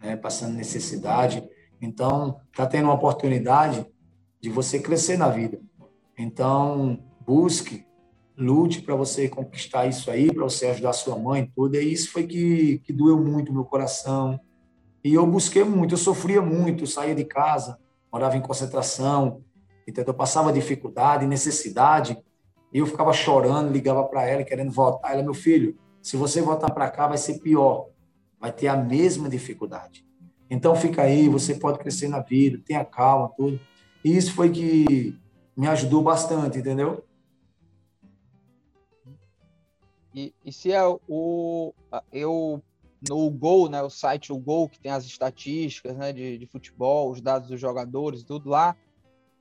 [0.00, 1.42] né, passando necessidade.
[1.80, 3.86] Então, está tendo uma oportunidade
[4.40, 5.60] de você crescer na vida.
[6.18, 7.84] Então, busque,
[8.36, 11.76] lute para você conquistar isso aí, para você ajudar sua mãe, tudo.
[11.76, 14.38] E isso foi que, que doeu muito meu coração.
[15.04, 17.78] E eu busquei muito, eu sofria muito, eu saía de casa,
[18.12, 19.42] morava em concentração,
[19.86, 20.12] entendeu?
[20.12, 22.16] Eu passava dificuldade, necessidade,
[22.72, 25.12] e eu ficava chorando, ligava para ela, querendo voltar.
[25.12, 27.88] Ela, meu filho, se você voltar para cá, vai ser pior,
[28.40, 30.06] vai ter a mesma dificuldade.
[30.48, 33.58] Então fica aí, você pode crescer na vida, tenha calma, tudo.
[34.04, 35.18] E isso foi que
[35.56, 37.04] me ajudou bastante, entendeu?
[40.14, 41.72] E, e se é o
[42.12, 42.62] eu
[43.08, 47.10] no Gol, né, o site o Gol que tem as estatísticas, né, de, de futebol,
[47.10, 48.76] os dados dos jogadores, tudo lá,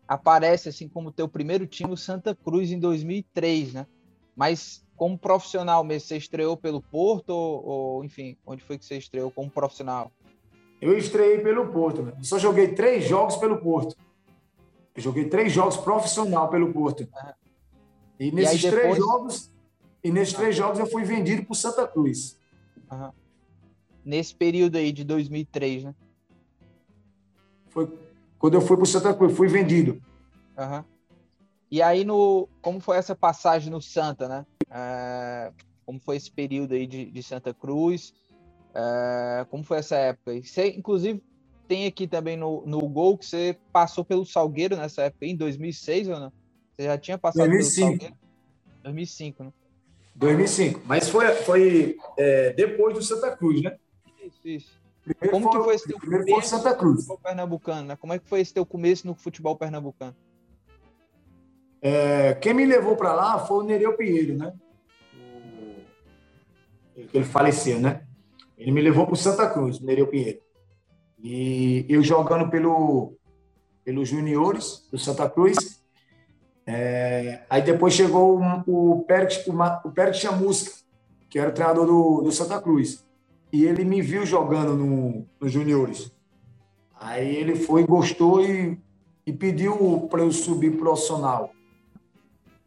[0.08, 3.88] aparece assim como teu primeiro time o Santa Cruz em 2003, né?
[4.36, 8.97] Mas como profissional mesmo, você estreou pelo Porto ou, ou enfim, onde foi que você
[8.97, 10.12] estreou como profissional?
[10.82, 12.13] Eu estreiei pelo Porto, né?
[12.21, 13.95] só joguei três jogos pelo Porto.
[14.95, 17.02] Eu joguei três jogos profissional pelo Porto.
[17.02, 17.32] Uhum.
[18.19, 18.82] E nesses e depois...
[18.82, 19.52] três jogos,
[20.04, 22.38] e nesses três jogos eu fui vendido para Santa Cruz.
[22.91, 23.12] Uhum.
[24.03, 25.95] Nesse período aí de 2003, né?
[27.69, 27.87] Foi
[28.41, 30.01] quando eu fui para Santa Cruz, fui vendido.
[30.57, 30.83] Uhum.
[31.69, 34.45] E aí, no, como foi essa passagem no Santa, né?
[34.69, 35.51] É,
[35.85, 38.13] como foi esse período aí de, de Santa Cruz?
[38.73, 40.41] É, como foi essa época?
[40.41, 41.23] Você, inclusive,
[41.67, 46.07] tem aqui também no, no Gol que você passou pelo Salgueiro nessa época, em 2006
[46.09, 46.33] ou não?
[46.73, 47.87] Você já tinha passado 2005.
[47.87, 48.15] pelo Salgueiro?
[48.83, 49.53] 2005, né?
[50.15, 50.81] 2005.
[50.85, 53.77] Mas foi, foi é, depois do Santa Cruz, né?
[54.21, 54.81] Isso, isso.
[55.03, 56.93] Primeiro Como foi, que foi esse teu começo Santa Cruz.
[56.93, 57.88] no futebol pernambucano?
[57.88, 57.95] Né?
[57.95, 60.15] Como é que foi esse teu começo no futebol pernambucano?
[61.81, 64.53] É, quem me levou para lá foi o Nereu Pinheiro, né?
[66.95, 68.05] Ele faleceu, né?
[68.55, 70.39] Ele me levou para o Santa Cruz, o Nereu Pinheiro.
[71.17, 73.17] E eu jogando pelo,
[73.84, 75.81] pelos juniores do Santa Cruz.
[76.67, 80.71] É, aí depois chegou o, o Pérez, o, o Pérez Chamusca,
[81.27, 83.03] que era o treinador do, do Santa Cruz.
[83.51, 86.11] E ele me viu jogando no, nos juniores.
[86.99, 88.79] Aí ele foi, gostou e,
[89.25, 91.51] e pediu para eu subir profissional.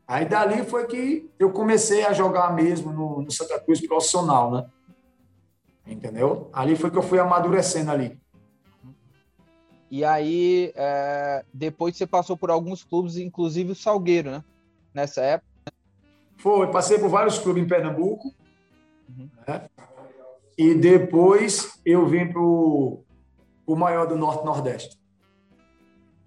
[0.06, 4.66] Aí dali foi que eu comecei a jogar mesmo no, no Santa Cruz profissional, né?
[5.86, 6.50] Entendeu?
[6.52, 8.18] Ali foi que eu fui amadurecendo ali.
[9.90, 14.44] E aí, é, depois você passou por alguns clubes, inclusive o Salgueiro, né?
[14.92, 15.72] Nessa época.
[16.36, 18.34] Foi, passei por vários clubes em Pernambuco.
[19.08, 19.30] Uhum.
[19.46, 19.68] Né?
[20.56, 23.04] E depois eu vim para o
[23.68, 24.98] maior do Norte-Nordeste.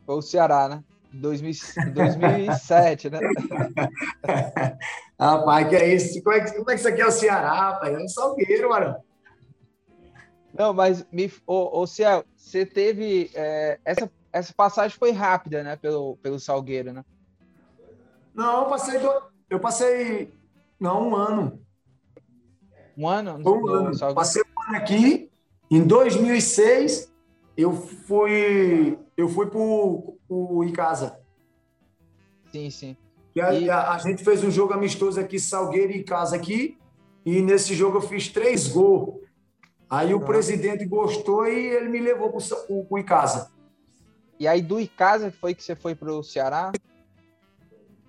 [0.05, 0.83] Foi o Ceará, né?
[1.13, 3.19] 2007, né?
[5.19, 6.21] rapaz, que é isso?
[6.21, 7.93] Como é que, como é que isso aqui é o Ceará, rapaz?
[7.93, 8.95] É um salgueiro, mano.
[10.53, 13.29] Não, mas, me, ô, ô Ciel, você teve.
[13.35, 15.75] É, essa, essa passagem foi rápida, né?
[15.75, 17.05] Pelo, pelo Salgueiro, né?
[18.33, 18.99] Não, eu passei.
[19.49, 20.33] Eu passei.
[20.79, 21.61] Não, um ano.
[22.97, 23.39] Um ano?
[23.45, 24.15] Um ano.
[24.15, 25.29] Passei um ano aqui.
[25.69, 27.13] Em 2006,
[27.55, 28.97] eu fui.
[29.15, 31.19] Eu fui pro, pro Icasa.
[32.51, 32.97] Sim, sim.
[33.35, 33.69] E a, e...
[33.69, 36.77] a, a gente fez um jogo amistoso aqui, Salgueiro e Casa aqui.
[37.23, 39.21] E nesse jogo eu fiz três gols.
[39.89, 42.41] Aí o presidente gostou e ele me levou para
[42.89, 43.51] o Icasa.
[44.39, 46.71] E aí do Icasa foi que você foi para o Ceará?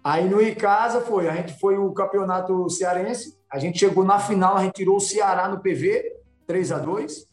[0.02, 4.56] Aí no Icasa foi, a gente foi o campeonato cearense, a gente chegou na final,
[4.56, 7.28] a gente tirou o Ceará no PV, 3 a 2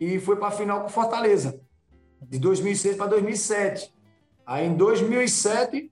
[0.00, 1.60] e foi para a final com Fortaleza,
[2.22, 3.94] de 2006 para 2007.
[4.44, 5.90] Aí em 2007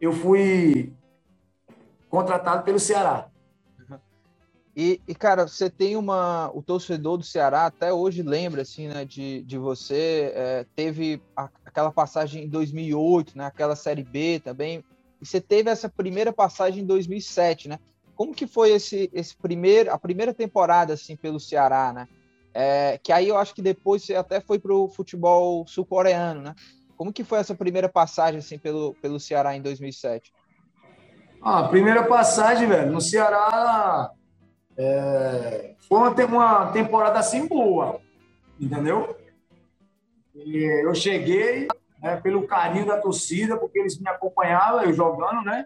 [0.00, 0.92] eu fui
[2.08, 3.28] contratado pelo Ceará.
[4.80, 6.52] E, e, cara, você tem uma.
[6.54, 10.32] O torcedor do Ceará até hoje lembra, assim, né, de, de você.
[10.32, 14.84] É, teve a, aquela passagem em 2008, né, aquela Série B também.
[15.20, 17.80] E você teve essa primeira passagem em 2007, né?
[18.18, 22.08] Como que foi esse, esse primeiro, a primeira temporada, assim, pelo Ceará, né?
[22.52, 26.54] É, que aí eu acho que depois você até foi para o futebol sul-coreano, né?
[26.96, 30.32] Como que foi essa primeira passagem, assim, pelo, pelo Ceará em 2007?
[31.40, 34.10] Ah, a primeira passagem, velho, no Ceará
[34.76, 38.00] é, foi uma, uma temporada assim boa,
[38.58, 39.16] entendeu?
[40.34, 41.68] E eu cheguei
[42.02, 45.64] né, pelo carinho da torcida, porque eles me acompanhavam, eu jogando, né?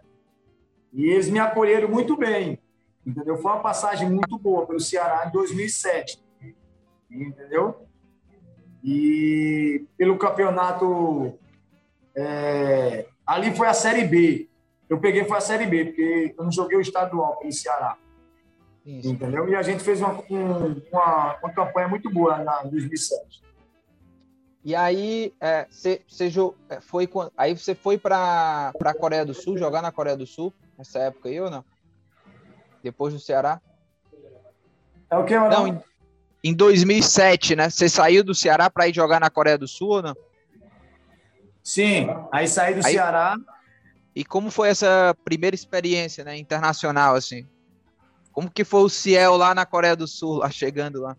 [0.92, 2.58] E eles me acolheram muito bem,
[3.06, 3.38] entendeu?
[3.38, 6.22] Foi uma passagem muito boa pelo Ceará em 2007,
[7.10, 7.86] entendeu?
[8.84, 11.38] E pelo campeonato
[12.14, 14.48] É, ali foi a Série B.
[14.88, 17.96] Eu peguei foi a Série B, porque eu não joguei o estadual pelo Ceará.
[18.84, 19.08] Isso.
[19.08, 19.48] Entendeu?
[19.48, 23.40] E a gente fez uma, uma, uma campanha muito boa na 2007.
[24.64, 25.32] E aí,
[25.68, 30.16] você é, é, foi aí você foi para a Coreia do Sul, jogar na Coreia
[30.16, 30.52] do Sul,
[30.82, 31.64] nessa época aí ou não?
[32.82, 33.60] Depois do Ceará?
[35.08, 35.50] É o que, mano?
[35.50, 35.80] Não, em,
[36.42, 37.70] em 2007, né?
[37.70, 40.16] Você saiu do Ceará para ir jogar na Coreia do Sul ou não?
[41.62, 43.36] Sim, aí saí do aí, Ceará.
[44.14, 47.46] E como foi essa primeira experiência, né, internacional, assim?
[48.32, 51.16] Como que foi o Ciel lá na Coreia do Sul, lá chegando lá?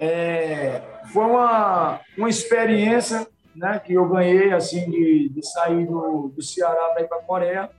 [0.00, 6.42] É, foi uma, uma experiência né, que eu ganhei assim de, de sair do, do
[6.42, 7.70] Ceará para ir para a Coreia.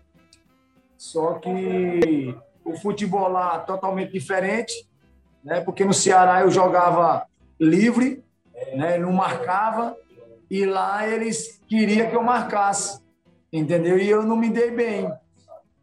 [0.98, 4.74] Só que o futebol lá totalmente diferente,
[5.44, 7.26] né, porque no Ceará eu jogava
[7.60, 8.24] livre,
[8.76, 9.96] né, não marcava,
[10.50, 13.02] e lá eles queriam que eu marcasse,
[13.52, 13.98] entendeu?
[13.98, 15.12] E eu não me dei bem.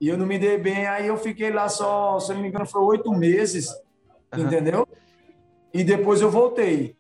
[0.01, 2.67] E eu não me dei bem, aí eu fiquei lá só, se não me engano,
[2.67, 3.69] foi oito meses,
[4.35, 4.43] uhum.
[4.43, 4.87] entendeu?
[5.75, 6.97] e depois eu voltei.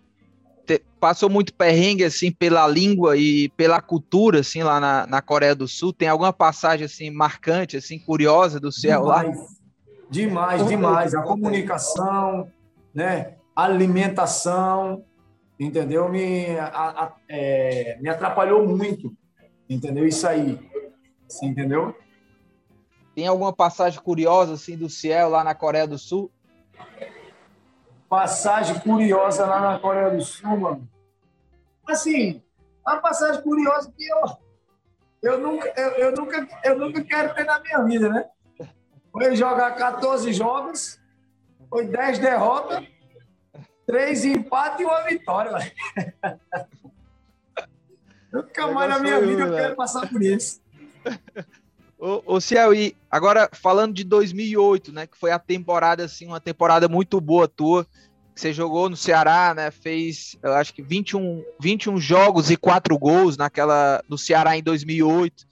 [1.05, 5.69] Passou muito perrengue, assim, pela língua e pela cultura, assim, lá na, na Coreia do
[5.69, 5.93] Sul?
[5.93, 9.47] Tem alguma passagem, assim, marcante, assim, curiosa do céu demais, lá?
[10.09, 11.15] Demais, demais.
[11.15, 12.51] A comunicação,
[12.95, 13.35] né?
[13.55, 15.05] Alimentação,
[15.61, 16.09] entendeu?
[16.09, 19.15] Me, a, a, é, me atrapalhou muito,
[19.69, 20.07] entendeu?
[20.07, 20.59] Isso aí,
[21.31, 21.95] assim, entendeu?
[23.15, 26.33] Tem alguma passagem curiosa, assim, do céu lá na Coreia do Sul?
[28.09, 30.94] passagem curiosa lá na Coreia do Sul, mano.
[31.87, 32.43] Assim,
[32.87, 34.39] uma passagem curiosa que eu,
[35.23, 38.25] eu, nunca, eu, eu, nunca, eu nunca quero ter na minha vida, né?
[39.13, 41.01] Foi jogar 14 jogos,
[41.69, 42.85] foi 10 derrotas,
[43.87, 45.53] 3 empates e uma vitória.
[48.33, 50.61] nunca mais na minha vida eu quero passar por isso.
[51.99, 56.41] Ô, ô Ciel, e agora falando de 2008, né, que foi a temporada, assim, uma
[56.41, 57.87] temporada muito boa tua,
[58.35, 63.37] você jogou no Ceará, né, fez, eu acho que 21, 21 jogos e 4 gols
[63.37, 65.47] naquela, no Ceará em 2008,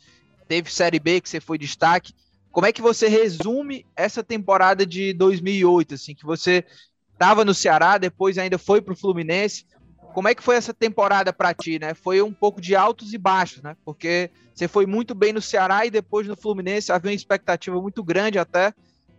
[0.49, 2.13] teve Série B que você foi destaque,
[2.51, 6.65] como é que você resume essa temporada de 2008, assim, que você
[7.13, 9.65] estava no Ceará, depois ainda foi para o Fluminense,
[10.13, 11.95] como é que foi essa temporada para ti, né?
[11.95, 13.77] Foi um pouco de altos e baixos, né?
[13.85, 16.93] Porque você foi muito bem no Ceará e depois no Fluminense.
[16.93, 18.75] Havia uma expectativa muito grande até,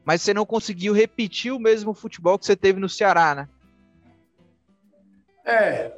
[0.05, 3.49] mas você não conseguiu repetir o mesmo futebol que você teve no Ceará, né?
[5.45, 5.91] É,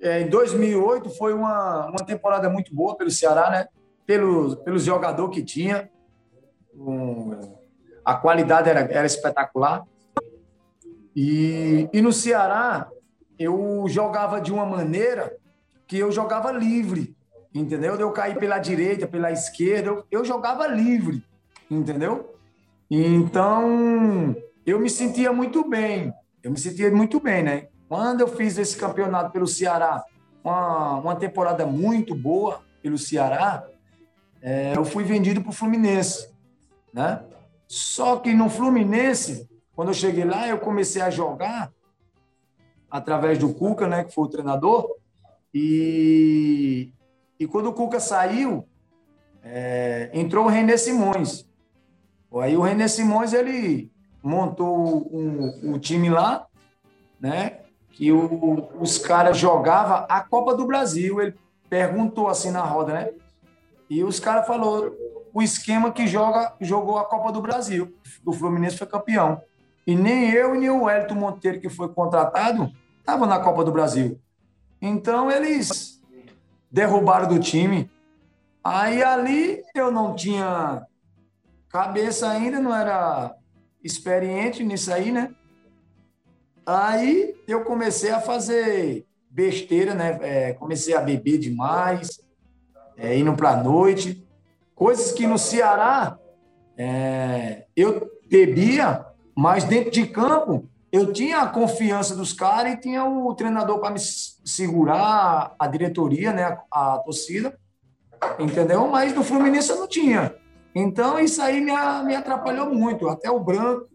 [0.00, 3.68] é em 2008 foi uma, uma temporada muito boa pelo Ceará, né?
[4.06, 5.88] Pelo, pelo jogador que tinha,
[6.74, 7.56] um,
[8.04, 9.84] a qualidade era, era espetacular.
[11.14, 12.90] E, e no Ceará,
[13.38, 15.36] eu jogava de uma maneira
[15.86, 17.14] que eu jogava livre,
[17.54, 17.94] entendeu?
[17.96, 21.22] Eu caí pela direita, pela esquerda, eu, eu jogava livre,
[21.70, 22.34] entendeu?
[22.94, 27.68] Então, eu me sentia muito bem, eu me sentia muito bem, né?
[27.88, 30.04] Quando eu fiz esse campeonato pelo Ceará,
[30.44, 33.66] uma, uma temporada muito boa pelo Ceará,
[34.42, 36.28] é, eu fui vendido para o Fluminense,
[36.92, 37.24] né?
[37.66, 41.72] Só que no Fluminense, quando eu cheguei lá, eu comecei a jogar
[42.90, 44.86] através do Cuca, né, que foi o treinador.
[45.54, 46.92] E,
[47.40, 48.68] e quando o Cuca saiu,
[49.42, 51.50] é, entrou o René Simões.
[52.40, 53.90] Aí o René Simões ele
[54.22, 56.46] montou um time lá,
[57.20, 57.58] né?
[57.90, 61.20] Que o, os caras jogavam a Copa do Brasil.
[61.20, 61.34] Ele
[61.68, 63.10] perguntou assim na roda, né?
[63.90, 64.94] E os caras falou
[65.34, 67.94] o esquema que joga jogou a Copa do Brasil.
[68.24, 69.42] O Fluminense foi campeão.
[69.86, 74.18] E nem eu nem o Wellington Monteiro, que foi contratado, Estava na Copa do Brasil.
[74.80, 76.00] Então eles
[76.70, 77.90] derrubaram do time.
[78.62, 80.86] Aí ali eu não tinha
[81.72, 83.34] cabeça ainda, não era
[83.82, 85.34] experiente nisso aí, né?
[86.66, 90.18] Aí eu comecei a fazer besteira, né?
[90.20, 92.20] É, comecei a beber demais,
[92.96, 94.22] é, indo para a noite.
[94.74, 96.18] Coisas que no Ceará
[96.76, 103.02] é, eu bebia, mas dentro de campo eu tinha a confiança dos caras e tinha
[103.02, 107.58] o treinador para me segurar, a diretoria, né, a, a, torcida,
[108.38, 108.86] entendeu?
[108.88, 110.34] Mas do Fluminense eu não tinha.
[110.74, 111.72] Então isso aí me,
[112.04, 113.08] me atrapalhou muito.
[113.08, 113.88] Até o Branco,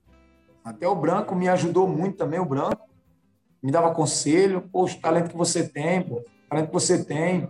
[0.63, 2.87] até o Branco me ajudou muito também, o Branco.
[3.61, 7.49] Me dava conselho, poxa, o talento que você tem, pô, o talento que você tem.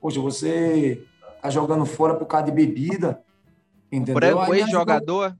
[0.00, 1.02] Poxa, você
[1.40, 3.22] tá jogando fora por causa de bebida,
[3.90, 4.14] entendeu?
[4.14, 5.36] O Branco, ex-jogador.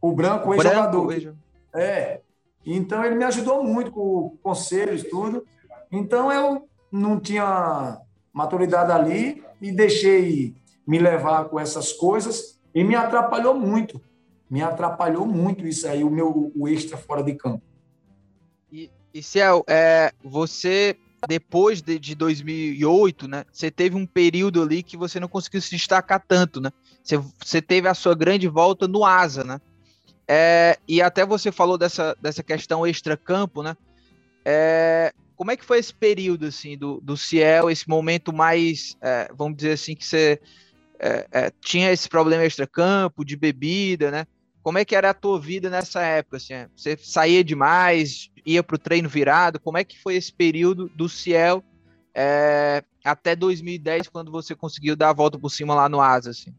[0.00, 1.34] O Branco, ex-jogador.
[1.74, 2.20] É,
[2.64, 5.44] então, ele me ajudou muito com conselhos, tudo.
[5.90, 7.98] Então, eu não tinha
[8.32, 10.54] maturidade ali e deixei
[10.86, 14.00] me levar com essas coisas e me atrapalhou muito.
[14.50, 17.62] Me atrapalhou muito isso aí, o meu o extra fora de campo.
[18.70, 20.96] E, e Ciel, é, você
[21.28, 23.44] depois de, de 2008, né?
[23.52, 26.70] Você teve um período ali que você não conseguiu se destacar tanto, né?
[27.02, 29.60] Você, você teve a sua grande volta no Asa, né?
[30.26, 33.76] É, e até você falou dessa, dessa questão extra-campo, né?
[34.44, 39.30] É, como é que foi esse período, assim, do, do Ciel, esse momento mais, é,
[39.34, 40.40] vamos dizer assim, que você
[41.02, 44.24] é, é, tinha esse problema extra-campo, de bebida, né?
[44.62, 46.36] Como é que era a tua vida nessa época?
[46.36, 46.54] Assim?
[46.76, 49.58] Você saía demais, ia para o treino virado?
[49.58, 51.64] Como é que foi esse período do Ciel
[52.14, 56.30] é, até 2010, quando você conseguiu dar a volta por cima lá no Asa?
[56.30, 56.54] Assim?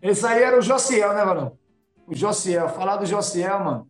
[0.00, 1.56] Esse aí era o Josiel, né, Varão?
[2.08, 2.68] O Josiel.
[2.70, 3.88] Falar do Josiel, mano,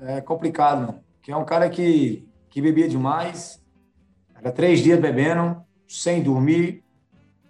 [0.00, 1.04] é complicado, mano.
[1.22, 3.62] Que é um cara que, que bebia demais.
[4.34, 6.81] Era três dias bebendo, sem dormir.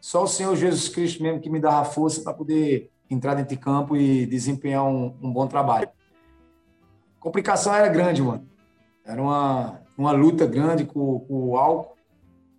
[0.02, 3.62] Só o Senhor Jesus Cristo mesmo que me dava força para poder entrar dentro de
[3.62, 5.88] campo e desempenhar um, um bom trabalho.
[7.16, 8.44] A complicação era grande, mano.
[9.04, 11.96] Era uma, uma luta grande com, com o álcool,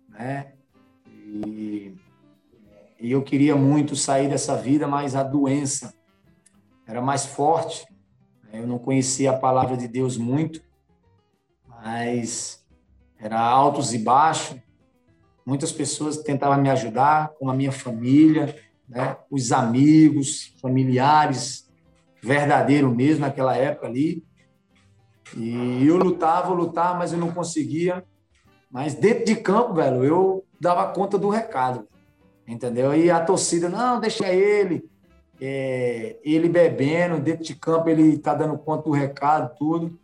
[0.08, 0.54] né?
[1.06, 1.94] E,
[2.98, 5.92] e eu queria muito sair dessa vida, mas a doença
[6.86, 7.86] era mais forte.
[8.50, 10.62] Eu não conhecia a palavra de Deus muito,
[11.68, 12.64] mas
[13.18, 14.63] era altos e baixos.
[15.44, 18.56] Muitas pessoas tentavam me ajudar, como a minha família,
[18.88, 19.16] né?
[19.30, 21.70] os amigos, familiares,
[22.22, 24.24] verdadeiro mesmo naquela época ali.
[25.36, 28.04] E eu lutava, lutava, mas eu não conseguia.
[28.70, 31.86] Mas dentro de campo, velho, eu dava conta do recado,
[32.46, 32.94] entendeu?
[32.94, 34.88] E a torcida, não, deixa ele.
[35.40, 39.98] É, ele bebendo, dentro de campo ele tá dando conta do recado, tudo,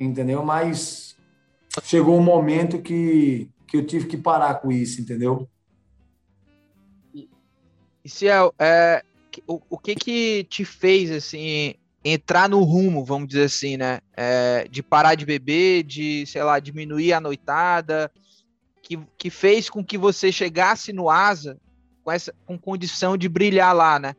[0.00, 0.42] entendeu?
[0.44, 1.16] Mas
[1.82, 5.48] chegou um momento que, que eu tive que parar com isso, entendeu?
[7.14, 7.26] E
[8.04, 9.02] Ciel, é,
[9.46, 11.72] o, o que que te fez, assim,
[12.04, 14.00] entrar no rumo, vamos dizer assim, né?
[14.14, 18.12] É, de parar de beber, de, sei lá, diminuir a noitada,
[18.82, 21.58] que, que fez com que você chegasse no Asa
[22.04, 24.14] com essa com condição de brilhar lá, né?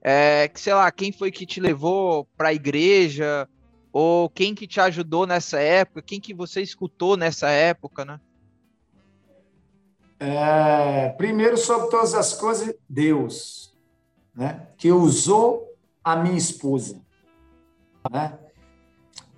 [0.00, 3.46] É, que, sei lá, quem foi que te levou para a igreja,
[3.92, 8.18] ou quem que te ajudou nessa época, quem que você escutou nessa época, né?
[10.18, 13.76] É, primeiro, sobre todas as coisas, Deus,
[14.34, 14.68] né?
[14.76, 15.68] que usou
[16.02, 17.00] a minha esposa,
[18.10, 18.38] né?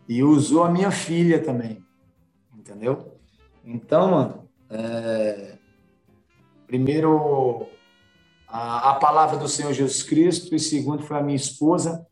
[0.09, 1.85] e usou a minha filha também,
[2.55, 3.17] entendeu?
[3.65, 5.57] Então, mano, é,
[6.67, 7.67] primeiro
[8.47, 12.07] a, a, palavra do Senhor Jesus Cristo, e segundo foi a minha esposa,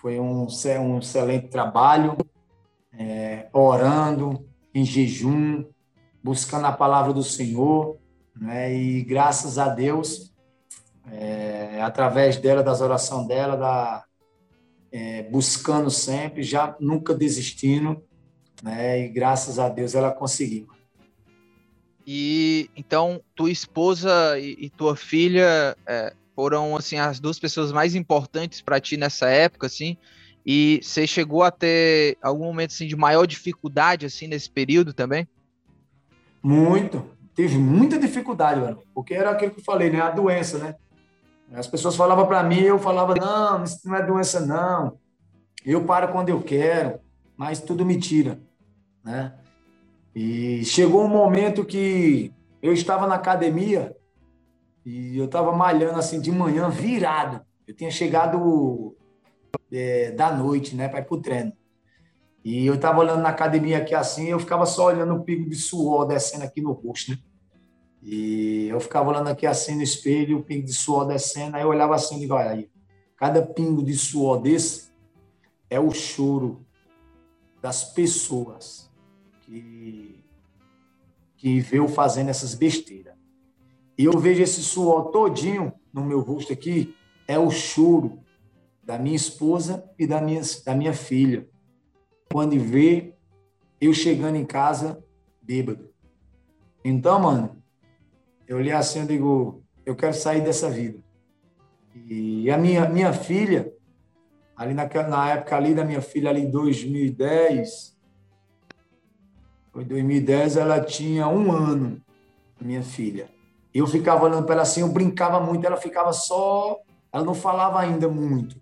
[0.00, 2.16] foi um, um excelente trabalho,
[2.92, 5.64] é, orando, em jejum,
[6.22, 7.98] buscando a palavra do Senhor,
[8.34, 8.74] né?
[8.74, 10.32] E graças a Deus,
[11.10, 14.04] é, através dela, das orações dela, da,
[14.92, 18.02] é, buscando sempre, já nunca desistindo,
[18.62, 19.00] né?
[19.00, 20.68] E graças a Deus ela conseguiu.
[22.06, 27.94] E então tua esposa e, e tua filha é, foram assim as duas pessoas mais
[27.94, 29.96] importantes para ti nessa época, assim.
[30.44, 35.28] E você chegou a ter algum momento assim de maior dificuldade assim nesse período também?
[36.42, 37.04] Muito.
[37.34, 40.00] Teve muita dificuldade, mano, porque era aquilo que eu falei, né?
[40.00, 40.74] A doença, né?
[41.52, 44.98] As pessoas falavam para mim, eu falava, não, isso não é doença, não.
[45.64, 47.00] Eu paro quando eu quero,
[47.36, 48.40] mas tudo me tira,
[49.04, 49.34] né?
[50.14, 53.96] E chegou um momento que eu estava na academia
[54.84, 57.40] e eu estava malhando assim de manhã, virado.
[57.66, 58.96] Eu tinha chegado
[59.70, 61.52] é, da noite, né, para ir pro treino.
[62.42, 65.56] E eu estava olhando na academia aqui assim, eu ficava só olhando o pingo de
[65.56, 67.18] suor descendo aqui no rosto, né?
[68.02, 71.68] E eu ficava olhando aqui assim no espelho, o pingo de suor descendo, aí eu
[71.68, 72.70] olhava assim e digo, olha aí,
[73.14, 74.90] cada pingo de suor desse
[75.68, 76.64] é o choro
[77.60, 78.90] das pessoas
[79.42, 80.24] que,
[81.36, 83.14] que veio fazendo essas besteiras.
[83.98, 86.96] E eu vejo esse suor todinho no meu rosto aqui,
[87.28, 88.18] é o choro
[88.82, 91.49] da minha esposa e da minha, da minha filha
[92.32, 93.12] quando vê
[93.80, 95.02] eu chegando em casa
[95.42, 95.90] bêbado.
[96.84, 97.62] Então, mano,
[98.46, 100.98] eu olhei assim e digo, eu quero sair dessa vida.
[102.06, 103.72] E a minha, minha filha,
[104.56, 107.96] ali naquela, na época ali da minha filha, ali em 2010,
[109.72, 112.00] foi 2010, ela tinha um ano,
[112.60, 113.28] minha filha.
[113.74, 116.78] Eu ficava olhando para ela assim, eu brincava muito, ela ficava só,
[117.12, 118.60] ela não falava ainda muito.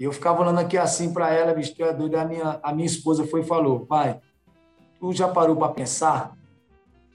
[0.00, 2.16] E eu ficava olhando aqui assim para ela, bicho, tu é doido.
[2.16, 4.18] A minha, a minha esposa foi e falou: pai,
[4.98, 6.34] tu já parou para pensar?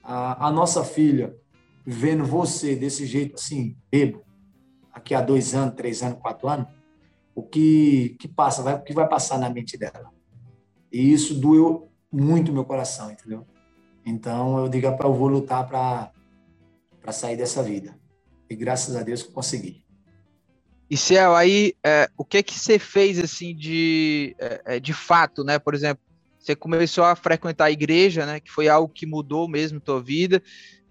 [0.04, 1.36] A, a nossa filha,
[1.84, 4.22] vendo você desse jeito assim, bebo,
[4.92, 6.68] aqui há dois anos, três anos, quatro anos,
[7.34, 10.12] o que, que passa, vai, o que vai passar na mente dela.
[10.92, 13.44] E isso doeu muito meu coração, entendeu?
[14.04, 16.12] Então eu digo para eu vou lutar para
[17.00, 17.98] para sair dessa vida.
[18.48, 19.85] E graças a Deus que consegui.
[20.88, 25.42] E Ciel, aí é, o que que você fez assim de é, é, de fato,
[25.42, 25.58] né?
[25.58, 26.02] Por exemplo,
[26.38, 28.38] você começou a frequentar a igreja, né?
[28.38, 30.40] Que foi algo que mudou mesmo tua vida.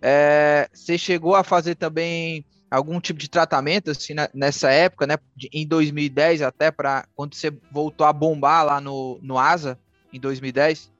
[0.01, 5.15] É, você chegou a fazer também algum tipo de tratamento assim né, nessa época, né?
[5.51, 9.79] Em 2010 até para quando você voltou a bombar lá no, no Asa
[10.11, 10.91] em 2010?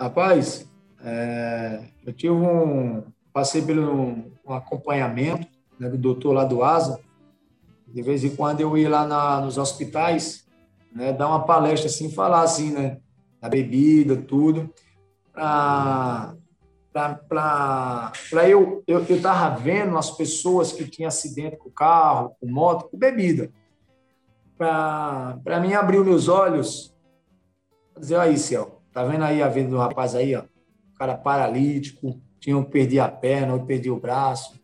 [0.00, 0.66] Rapaz,
[1.04, 3.02] é, eu tive um
[3.34, 5.46] passei pelo um acompanhamento
[5.78, 6.98] né, do doutor lá do Asa.
[7.92, 10.46] De vez em quando eu ia lá na, nos hospitais,
[10.92, 12.98] né, dar uma palestra assim, falar assim, né,
[13.40, 14.72] da bebida, tudo,
[15.32, 16.34] para
[16.92, 22.98] para eu eu estava vendo as pessoas que tinham acidente com carro, com moto, com
[22.98, 23.50] bebida.
[24.58, 26.94] Para mim abrir os meus olhos,
[27.98, 30.42] dizer, aí, Céu, tá vendo aí a vida do rapaz aí, ó?
[30.98, 34.59] Cara paralítico, tinha um perdi a perna, outro perdi o braço.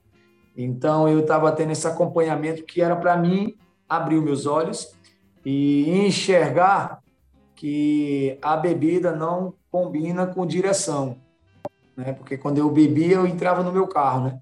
[0.57, 3.57] Então eu estava tendo esse acompanhamento que era para mim
[3.89, 4.97] abrir meus olhos
[5.45, 7.01] e enxergar
[7.55, 11.19] que a bebida não combina com direção
[11.97, 12.13] né?
[12.13, 14.41] Porque quando eu bebia, eu entrava no meu carro, né?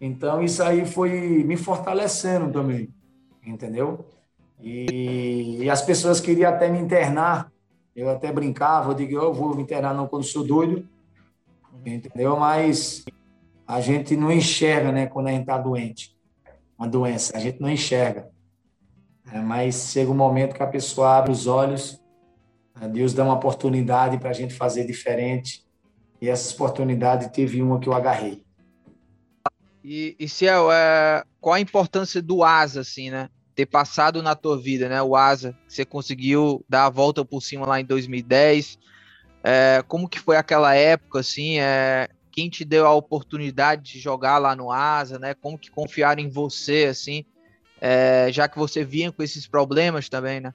[0.00, 2.92] Então isso aí foi me fortalecendo também,
[3.44, 4.04] entendeu?
[4.60, 7.50] E, e as pessoas queriam até me internar,
[7.96, 10.86] eu até brincava, eu digo, eu vou me internar não quando sou doido,
[11.84, 12.36] entendeu?
[12.36, 13.04] Mas
[13.70, 16.16] a gente não enxerga, né, quando a gente está doente,
[16.76, 18.28] uma doença, a gente não enxerga.
[19.32, 22.02] É, mas chega um momento que a pessoa abre os olhos,
[22.74, 22.88] né?
[22.88, 25.64] Deus dá uma oportunidade para a gente fazer diferente,
[26.20, 28.44] e essa oportunidade teve uma que eu agarrei.
[29.84, 33.28] E, e Ciel, é, qual a importância do asa, assim, né?
[33.54, 35.00] Ter passado na tua vida, né?
[35.00, 38.78] O asa, você conseguiu dar a volta por cima lá em 2010.
[39.44, 41.60] É, como que foi aquela época, assim?
[41.60, 45.34] É, quem te deu a oportunidade de jogar lá no asa, né?
[45.34, 47.24] Como que confiaram em você, assim?
[47.80, 50.54] É, já que você vinha com esses problemas também, né?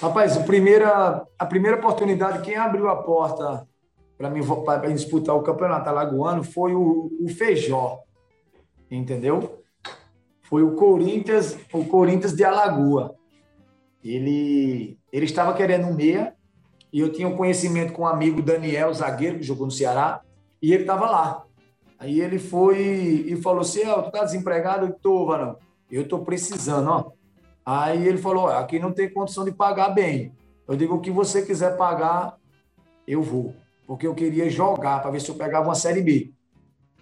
[0.00, 3.66] Rapaz, a primeira, a primeira oportunidade, quem abriu a porta
[4.18, 8.00] para mim para disputar o campeonato alagoano foi o, o Feijó,
[8.90, 9.62] entendeu?
[10.42, 13.14] Foi o Corinthians, o Corinthians de Alagoa.
[14.02, 16.35] Ele ele estava querendo um meia
[16.92, 20.20] e eu tinha um conhecimento com um amigo Daniel, zagueiro que jogou no Ceará,
[20.62, 21.44] e ele estava lá.
[21.98, 22.78] Aí ele foi
[23.26, 24.86] e falou assim: tu tá desempregado?
[24.86, 25.56] Eu tô, Varão.
[25.90, 27.12] Eu tô precisando, ó.
[27.64, 30.32] Aí ele falou: aqui não tem condição de pagar bem.
[30.68, 32.36] Eu digo: o que você quiser pagar,
[33.06, 33.54] eu vou
[33.86, 36.32] porque eu queria jogar para ver se eu pegava uma Série B.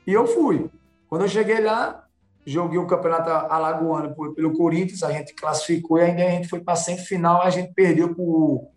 [0.06, 0.70] E eu fui.
[1.08, 2.04] Quando eu cheguei lá,
[2.44, 6.74] joguei o campeonato alagoano pelo Corinthians, a gente classificou e ainda a gente foi para
[6.74, 8.70] a semifinal, a gente perdeu para o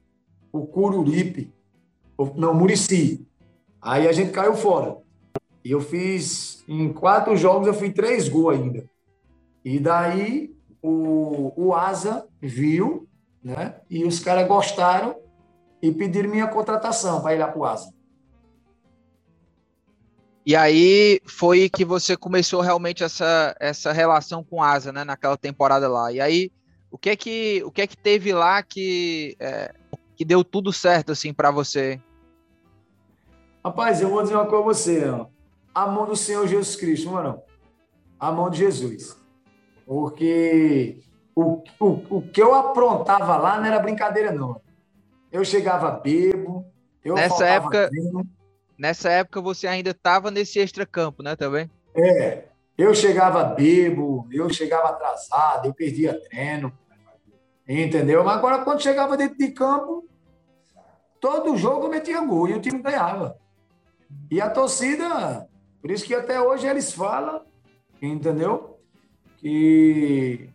[0.51, 1.53] Cururipe,
[2.35, 3.25] não, Murici.
[3.81, 4.97] Aí a gente caiu fora.
[5.63, 8.89] E eu fiz, em quatro jogos, eu fiz três gols ainda.
[9.63, 13.07] E daí o, o Asa viu,
[13.43, 13.75] né?
[13.89, 15.15] E os caras gostaram
[15.81, 17.93] e pediram minha contratação para ir lá para o Asa.
[20.45, 25.89] E aí foi que você começou realmente essa, essa relação com Asa, né, naquela temporada
[25.89, 26.09] lá.
[26.13, 26.49] E aí,
[26.89, 29.73] o que é que, o que, é que teve lá que, é,
[30.17, 32.01] que deu tudo certo assim para você?
[33.63, 35.27] Rapaz, eu vou dizer uma coisa a você, ó.
[35.73, 37.41] a mão do Senhor Jesus Cristo, mano.
[38.19, 39.15] A mão de Jesus.
[39.85, 40.99] Porque
[41.35, 44.59] o, o, o que eu aprontava lá não era brincadeira, não.
[45.31, 46.65] Eu chegava bebo,
[47.03, 47.89] eu Nessa época,
[48.77, 51.69] Nessa época você ainda estava nesse extracampo, né, também?
[51.95, 52.45] É,
[52.77, 56.71] eu chegava bebo, eu chegava atrasado, eu perdia treino,
[57.67, 58.23] entendeu?
[58.23, 60.07] Mas agora quando chegava dentro de campo,
[61.19, 63.37] todo jogo metia gol e o time ganhava.
[64.31, 65.47] E a torcida,
[65.81, 67.41] por isso que até hoje eles falam,
[68.01, 68.79] entendeu?
[69.37, 70.49] Que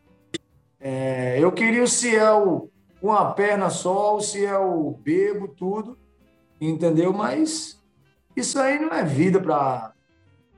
[0.80, 5.98] é, eu queria o Ciel com uma perna só, o Ciel bebo, tudo,
[6.60, 7.12] entendeu?
[7.12, 7.80] Mas
[8.34, 9.92] isso aí não é vida para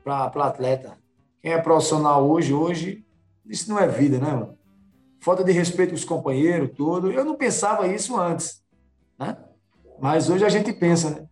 [0.07, 0.97] atleta.
[1.43, 3.05] Quem é profissional hoje, hoje,
[3.45, 4.59] isso não é vida, né, mano?
[5.25, 7.11] Falta de respeito com os companheiros, tudo.
[7.11, 8.63] Eu não pensava isso antes,
[9.19, 9.39] né?
[9.99, 11.25] Mas hoje a gente pensa, né?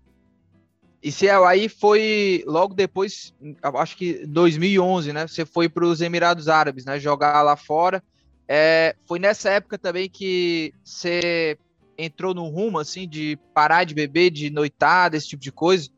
[1.03, 5.27] E Ciel, aí foi logo depois, acho que 2011, né?
[5.27, 6.99] Você foi para os Emirados Árabes, né?
[6.99, 8.03] Jogar lá fora.
[8.49, 11.59] É, foi nessa época também que você
[11.99, 15.91] entrou no rumo, assim, de parar de beber, de noitada, esse tipo de coisa?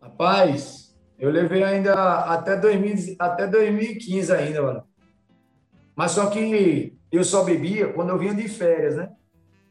[0.00, 4.84] Rapaz, Eu levei ainda até, 2000, até 2015 ainda, mano.
[5.96, 9.10] Mas só que eu só bebia quando eu vinha de férias, né?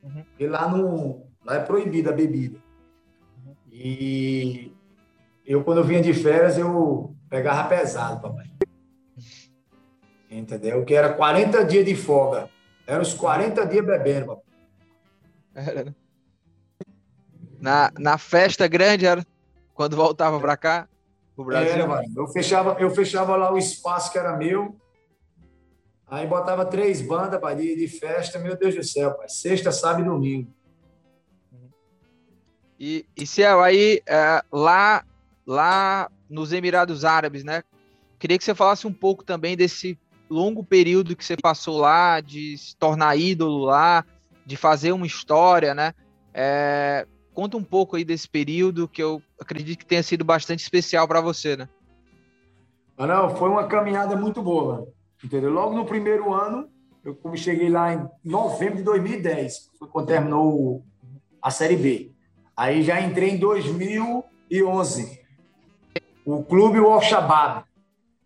[0.02, 0.26] Uhum.
[0.40, 2.58] E lá, no, lá é proibida a bebida.
[3.46, 3.56] Uhum.
[3.72, 4.74] E
[5.46, 8.50] eu, quando eu vinha de férias, eu pegava pesado, papai.
[10.32, 10.84] Entendeu?
[10.84, 12.50] Que era 40 dias de folga.
[12.88, 14.44] Era os 40 dias bebendo, papai.
[15.54, 15.96] Era, né?
[17.62, 19.26] Na, na festa grande, era?
[19.76, 20.88] Quando voltava para cá,
[21.36, 21.72] pro Brasil?
[21.72, 22.08] Era, mano.
[22.16, 24.76] Eu fechava, eu fechava lá o espaço que era meu.
[26.08, 29.28] Aí botava três bandas pai, de, de festa, meu Deus do céu, pai.
[29.28, 30.52] Sexta, sábado e domingo.
[32.80, 35.04] E, e Ciel, aí é, lá,
[35.48, 37.64] lá nos Emirados Árabes, né?
[38.20, 39.98] Queria que você falasse um pouco também desse
[40.30, 44.06] longo período que você passou lá, de se tornar ídolo lá,
[44.46, 45.94] de fazer uma história, né?
[46.34, 51.08] É, conta um pouco aí desse período que eu acredito que tenha sido bastante especial
[51.08, 51.70] para você, né?
[52.98, 54.88] Ah, não, foi uma caminhada muito boa,
[55.26, 55.52] entendeu?
[55.52, 56.70] Logo no primeiro ano,
[57.04, 60.84] eu cheguei lá em novembro de 2010, foi quando terminou
[61.42, 62.12] a Série B.
[62.56, 65.20] Aí já entrei em 2011.
[66.26, 67.66] O clube o Al-Shabaab,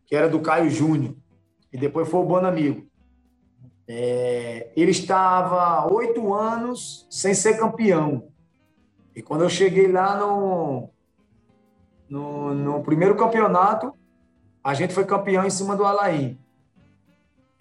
[0.06, 1.16] que era do Caio Júnior,
[1.72, 2.88] e depois foi o Bom Amigo.
[3.88, 8.30] É, ele estava oito anos sem ser campeão.
[9.16, 10.90] E quando eu cheguei lá no,
[12.08, 13.94] no, no, primeiro campeonato,
[14.64, 16.38] a gente foi campeão em cima do Alain.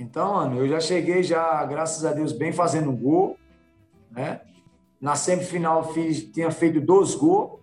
[0.00, 3.36] Então, mano, eu já cheguei já, graças a Deus, bem fazendo gol,
[4.10, 4.40] né?
[5.00, 7.60] Na semifinal fiz, tinha feito dois gols.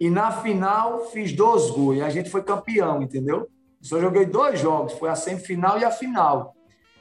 [0.00, 1.98] E na final fiz dois gols.
[1.98, 3.48] E a gente foi campeão, entendeu?
[3.80, 6.54] Só joguei dois jogos, foi a semifinal e a final.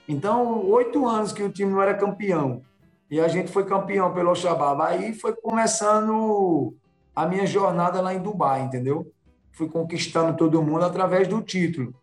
[0.08, 2.62] Então, oito anos que o time não era campeão.
[3.10, 4.82] E a gente foi campeão pelo Shabab.
[4.82, 6.74] Aí foi começando
[7.16, 9.10] a minha jornada lá em Dubai, entendeu?
[9.52, 11.94] Fui conquistando todo mundo através do título.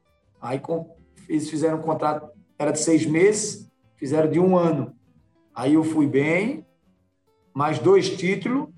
[0.41, 0.59] Aí
[1.31, 2.29] eles fizeram um contrato,
[2.59, 4.93] era de seis meses, fizeram de um ano.
[5.55, 6.67] Aí eu fui bem,
[7.55, 8.69] mais dois títulos.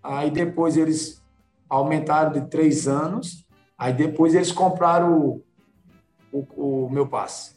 [0.00, 1.20] Aí depois eles
[1.68, 3.44] aumentaram de três anos.
[3.76, 7.56] Aí depois eles compraram o, o, o meu passe.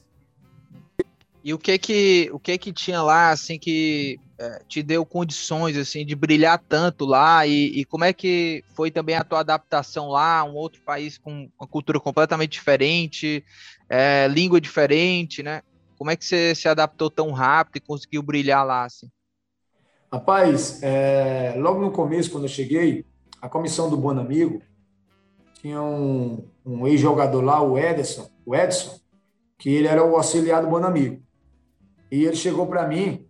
[1.43, 5.78] E o que que o que que tinha lá assim que é, te deu condições
[5.78, 10.09] assim de brilhar tanto lá e, e, como é que foi também a tua adaptação
[10.09, 13.45] lá, um outro país com uma cultura completamente diferente,
[13.89, 15.61] é, língua diferente, né?
[15.97, 19.09] Como é que você se adaptou tão rápido e conseguiu brilhar lá assim?
[20.11, 23.05] Rapaz, é, logo no começo, quando eu cheguei,
[23.41, 24.61] a comissão do Bom Amigo
[25.55, 28.99] tinha um, um ex-jogador lá, o Edson, o Edson,
[29.57, 31.21] que ele era o auxiliar do Bom Amigo.
[32.11, 33.25] E ele chegou para mim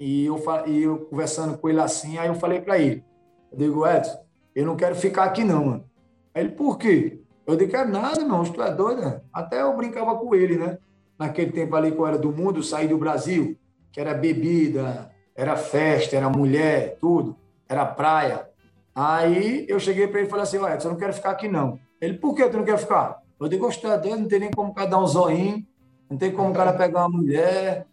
[0.00, 3.04] e eu, e eu conversando com ele assim, aí eu falei para ele,
[3.52, 4.18] eu digo, Edson,
[4.54, 5.90] eu não quero ficar aqui não, mano.
[6.34, 7.20] Aí ele, por quê?
[7.46, 9.20] Eu digo, quero nada, não, tu é doido, né?
[9.32, 10.78] Até eu brincava com ele, né?
[11.18, 13.56] Naquele tempo ali que eu era do mundo, saí do Brasil,
[13.92, 17.36] que era bebida, era festa, era mulher, tudo,
[17.68, 18.48] era praia.
[18.94, 21.78] Aí eu cheguei para ele e falei assim, Edson, eu não quero ficar aqui não.
[22.00, 23.20] Ele, por que tu não quer ficar?
[23.40, 25.66] Eu digo, gostar dele, não tem nem como o cara dar um zoinho,
[26.08, 27.86] não tem como o cara pegar uma mulher,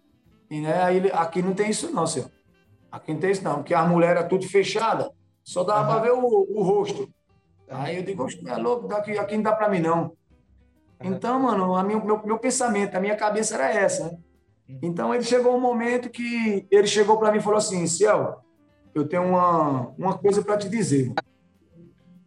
[0.49, 2.30] e, né, aí, aqui não tem isso não, senhor.
[2.91, 5.10] Aqui não tem isso não, porque a mulher era tudo fechada,
[5.43, 5.88] só dava uhum.
[5.88, 7.10] para ver o, o rosto.
[7.72, 10.14] Aí eu digo, é louco, daqui, aqui não dá para mim não.
[11.02, 14.18] Então, mano, a minha, meu, meu pensamento, a minha cabeça era essa, né?
[14.70, 14.80] Uhum.
[14.84, 18.44] Então ele chegou um momento que ele chegou para mim e falou assim, Ciel,
[18.94, 21.14] eu tenho uma, uma coisa para te dizer.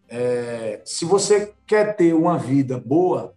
[0.09, 3.35] É, se você quer ter uma vida boa,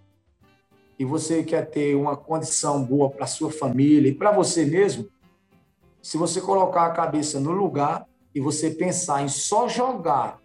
[1.00, 5.08] e você quer ter uma condição boa para sua família e para você mesmo,
[6.02, 10.40] se você colocar a cabeça no lugar e você pensar em só jogar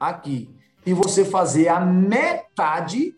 [0.00, 0.50] aqui
[0.88, 3.14] e você fazer a metade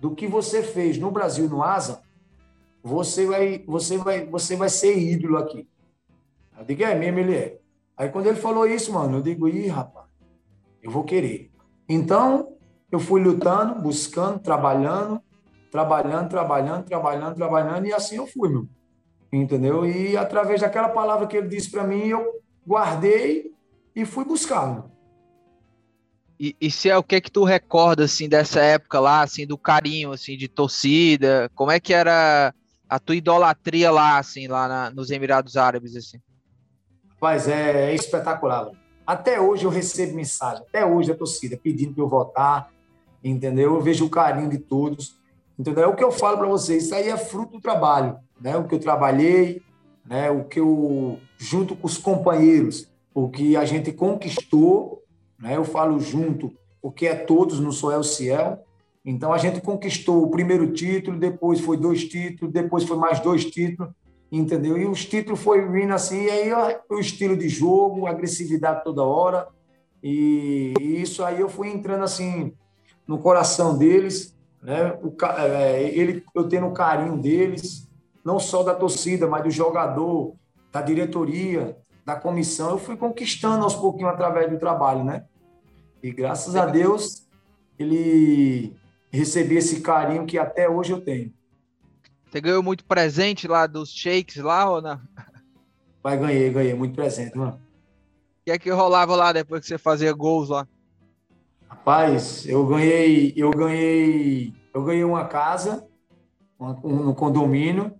[0.00, 2.00] do que você fez no Brasil no Asa,
[2.82, 5.68] você vai, você vai, você vai ser ídolo aqui.
[6.58, 7.58] Eu digo, é mesmo, ele é.
[7.94, 10.06] Aí quando ele falou isso, mano, eu digo, ih, rapaz,
[10.82, 11.50] eu vou querer.
[11.86, 12.56] Então,
[12.90, 15.20] eu fui lutando, buscando, trabalhando,
[15.70, 18.66] trabalhando, trabalhando, trabalhando, trabalhando, e assim eu fui, meu.
[19.30, 19.84] Entendeu?
[19.84, 23.52] E através daquela palavra que ele disse para mim, eu guardei
[23.94, 24.90] e fui buscá-lo.
[26.38, 29.46] E, e se é o que é que tu recorda assim dessa época lá, assim
[29.46, 31.50] do carinho assim de torcida?
[31.54, 32.54] Como é que era
[32.88, 36.18] a tua idolatria lá assim lá na, nos Emirados Árabes assim?
[37.10, 38.70] Rapaz, é, é espetacular.
[39.04, 42.70] Até hoje eu recebo mensagem, até hoje a torcida pedindo para eu votar,
[43.24, 43.74] entendeu?
[43.74, 45.18] Eu vejo o carinho de todos.
[45.58, 45.84] Entendeu?
[45.84, 48.56] É o que eu falo para vocês, isso aí é fruto do trabalho, né?
[48.56, 49.60] O que eu trabalhei,
[50.06, 50.30] né?
[50.30, 54.97] O que eu junto com os companheiros, o que a gente conquistou,
[55.38, 55.56] né?
[55.56, 58.64] Eu falo junto porque é todos, não só é o Ciel.
[59.04, 63.44] Então a gente conquistou o primeiro título, depois foi dois títulos, depois foi mais dois
[63.44, 63.92] títulos,
[64.30, 64.76] entendeu?
[64.76, 66.50] E os títulos foi vindo assim, e aí
[66.90, 69.48] o estilo de jogo, agressividade toda hora,
[70.02, 72.52] e isso aí eu fui entrando assim
[73.06, 74.98] no coração deles, né?
[75.02, 77.88] O, é, ele, eu tendo o carinho deles,
[78.24, 80.34] não só da torcida, mas do jogador,
[80.70, 81.76] da diretoria,
[82.08, 85.26] da comissão, eu fui conquistando aos pouquinhos através do trabalho, né?
[86.02, 87.28] E graças a Deus
[87.78, 88.74] ele
[89.12, 91.30] recebi esse carinho que até hoje eu tenho.
[92.24, 94.98] Você ganhou muito presente lá dos shakes lá ou não?
[96.02, 97.60] Pai, ganhei, ganhei muito presente, mano.
[98.40, 100.66] O que é que rolava lá depois que você fazia gols lá?
[101.68, 105.86] Rapaz, eu ganhei, eu ganhei, eu ganhei uma casa
[106.58, 107.92] um, no condomínio,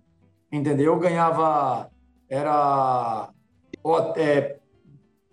[0.51, 0.93] entendeu?
[0.93, 1.91] Eu ganhava
[2.27, 3.31] era
[4.15, 4.57] é,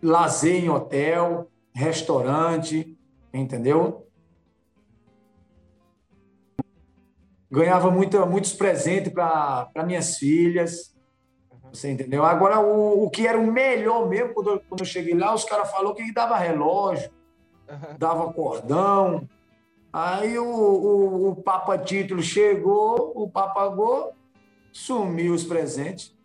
[0.03, 2.97] lazer em hotel, restaurante,
[3.33, 4.07] entendeu?
[7.51, 10.97] Ganhava muita, muitos presentes para minhas filhas,
[11.73, 12.25] você entendeu?
[12.25, 15.45] Agora, o, o que era o melhor mesmo, quando eu, quando eu cheguei lá, os
[15.45, 17.11] caras falaram que dava relógio,
[17.99, 19.29] dava cordão.
[19.93, 24.13] Aí o, o, o Papa Título chegou, o Papagô
[24.73, 26.16] sumiu os presentes.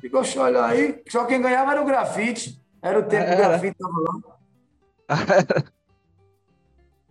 [0.00, 2.60] Ficou olhando aí, só quem ganhava era o grafite.
[2.82, 4.36] Era o tempo que o grafite estava lá.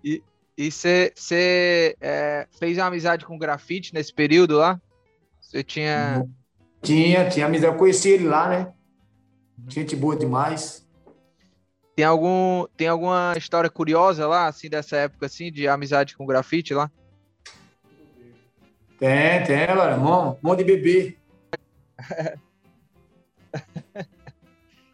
[0.04, 4.80] e você é, fez uma amizade com o grafite nesse período lá?
[5.42, 6.26] Você tinha.
[6.82, 7.74] Tinha, tinha amizade.
[7.74, 8.74] Eu conheci ele lá, né?
[9.68, 10.86] Gente boa demais.
[11.96, 16.74] Tem, algum, tem alguma história curiosa lá, assim, dessa época, assim, de amizade com grafite
[16.74, 16.92] lá?
[19.00, 20.04] Tem, tem, mano.
[20.04, 21.18] Mão, mão de bebê.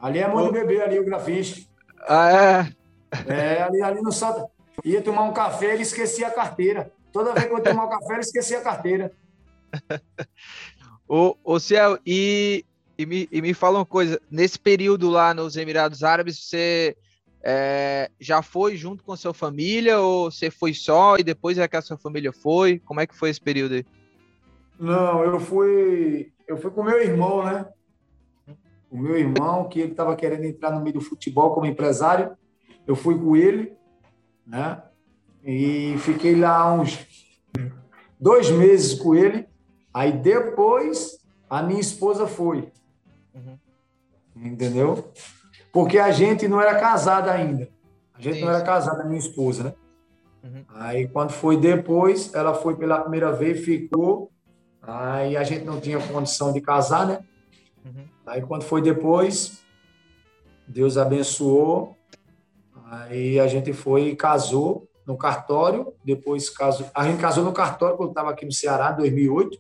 [0.01, 1.69] ali é mão de bebê, ali o grafite.
[2.07, 3.33] Ah, é?
[3.33, 4.49] É, ali, ali no Santa.
[4.83, 6.91] Ia tomar um café, ele esquecia a carteira.
[7.11, 9.11] Toda vez que eu ia tomar um café, ele esquecia a carteira.
[11.07, 12.65] ô, ô Ciel, e
[13.01, 16.95] e me, e me fala uma coisa, nesse período lá nos Emirados Árabes, você
[17.43, 21.75] é, já foi junto com sua família ou você foi só e depois é que
[21.75, 22.77] a sua família foi?
[22.79, 23.85] Como é que foi esse período aí?
[24.79, 27.65] Não, eu fui, eu fui com meu irmão, né?
[28.91, 32.37] O meu irmão, que ele estava querendo entrar no meio do futebol como empresário,
[32.85, 33.73] eu fui com ele,
[34.45, 34.83] né?
[35.43, 36.99] E fiquei lá uns
[38.19, 39.47] dois meses com ele.
[39.93, 41.17] Aí depois
[41.49, 42.71] a minha esposa foi.
[43.33, 43.57] Uhum.
[44.35, 45.11] Entendeu?
[45.71, 47.69] Porque a gente não era casada ainda.
[48.13, 48.41] A gente Sim.
[48.41, 49.73] não era casada, minha esposa, né?
[50.43, 50.65] Uhum.
[50.75, 54.31] Aí, quando foi depois, ela foi pela primeira vez, ficou.
[54.81, 57.19] Aí a gente não tinha condição de casar, né?
[57.85, 58.05] Uhum.
[58.25, 59.61] Aí, quando foi depois,
[60.67, 61.97] Deus abençoou.
[62.85, 65.93] Aí a gente foi e casou no cartório.
[66.03, 66.87] Depois casou.
[66.93, 69.59] A gente casou no cartório quando estava aqui no Ceará, em 2008.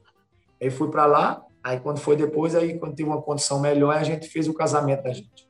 [0.61, 1.43] Aí fui para lá.
[1.63, 5.03] Aí quando foi depois, aí quando teve uma condição melhor, a gente fez o casamento
[5.03, 5.47] da gente.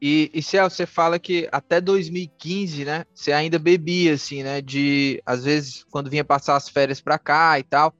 [0.00, 5.22] E, e Ciel, você fala que até 2015, né, você ainda bebia, assim, né, de,
[5.24, 7.94] às vezes, quando vinha passar as férias para cá e tal,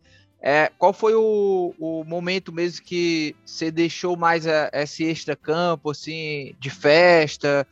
[0.49, 6.55] é, qual foi o, o momento mesmo que você deixou mais a, esse extra-campo, assim,
[6.61, 7.67] de festa,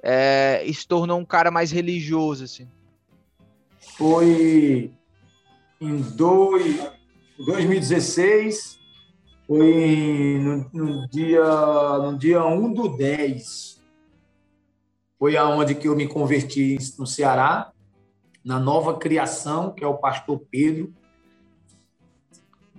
[0.00, 2.68] é, e se tornou um cara mais religioso, assim?
[3.98, 4.92] Foi
[5.80, 6.80] em dois,
[7.36, 8.78] 2016,
[9.44, 13.82] foi no, no, dia, no dia 1 do 10.
[15.18, 17.72] Foi aonde que eu me converti no Ceará,
[18.44, 20.94] na nova criação, que é o pastor Pedro.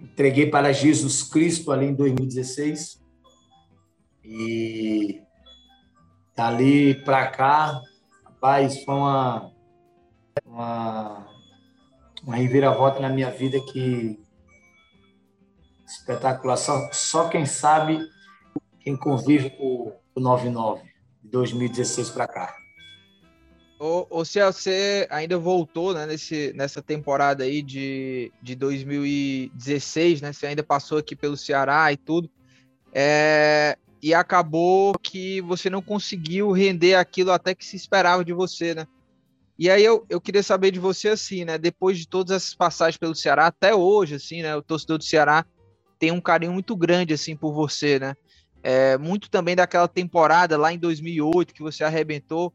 [0.02, 3.02] Entreguei para Jesus Cristo ali em 2016.
[4.24, 5.22] E
[6.36, 7.82] dali para cá,
[8.26, 9.52] rapaz, foi uma,
[10.46, 11.28] uma,
[12.24, 14.20] uma reviravolta na minha vida que
[15.92, 16.56] Espetacular.
[16.58, 18.00] Só, só quem sabe,
[18.80, 20.84] quem convive com o 99,
[21.22, 22.61] de 2016 para cá.
[23.84, 30.32] Ô, ô você ainda voltou né, nesse, nessa temporada aí de, de 2016, né?
[30.32, 32.30] Você ainda passou aqui pelo Ceará e tudo.
[32.94, 38.76] É, e acabou que você não conseguiu render aquilo até que se esperava de você,
[38.76, 38.86] né?
[39.58, 41.58] E aí eu, eu queria saber de você assim, né?
[41.58, 44.56] Depois de todas essas passagens pelo Ceará, até hoje, assim, né?
[44.56, 45.44] O torcedor do Ceará
[45.98, 48.14] tem um carinho muito grande assim por você, né?
[48.62, 52.54] É, muito também daquela temporada lá em 2008 que você arrebentou.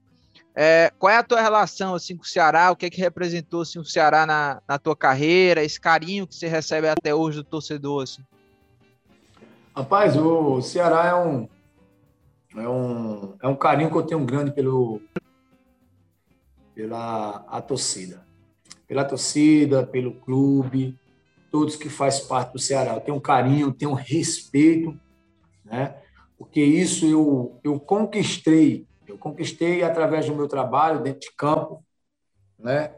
[0.58, 2.70] É, qual é a tua relação assim com o Ceará?
[2.70, 5.62] O que é que representou assim, o Ceará na, na tua carreira?
[5.62, 8.04] Esse carinho que você recebe até hoje do torcedor?
[8.04, 8.22] Assim?
[9.76, 11.46] Rapaz, o Ceará é um,
[12.56, 15.02] é um, é um carinho que eu tenho grande pelo,
[16.74, 18.24] pela a torcida.
[18.88, 20.98] Pela torcida, pelo clube,
[21.50, 22.94] todos que faz parte do Ceará.
[22.94, 24.98] Eu tenho um carinho, tenho um respeito,
[25.62, 25.96] né?
[26.38, 28.86] Porque isso eu, eu conquistei,
[29.16, 31.84] conquistei através do meu trabalho dentro de campo,
[32.58, 32.92] né?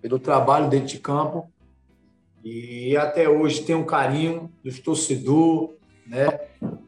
[0.00, 1.50] Pelo trabalho dentro de campo.
[2.42, 6.26] E até hoje tenho um carinho dos torcedores, né?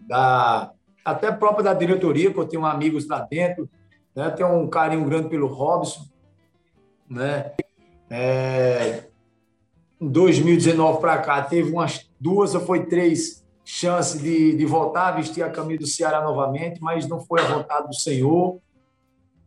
[0.07, 0.73] Da,
[1.05, 3.69] até própria da diretoria, que eu tenho amigos lá dentro,
[4.15, 4.31] né?
[4.31, 6.07] Tenho um carinho grande pelo Robson,
[7.09, 7.53] né?
[8.11, 9.05] É,
[10.01, 15.13] em 2019 para cá, teve umas duas ou foi três chances de, de voltar a
[15.13, 18.61] vestir a camisa do Ceará novamente, mas não foi a vontade do Senhor.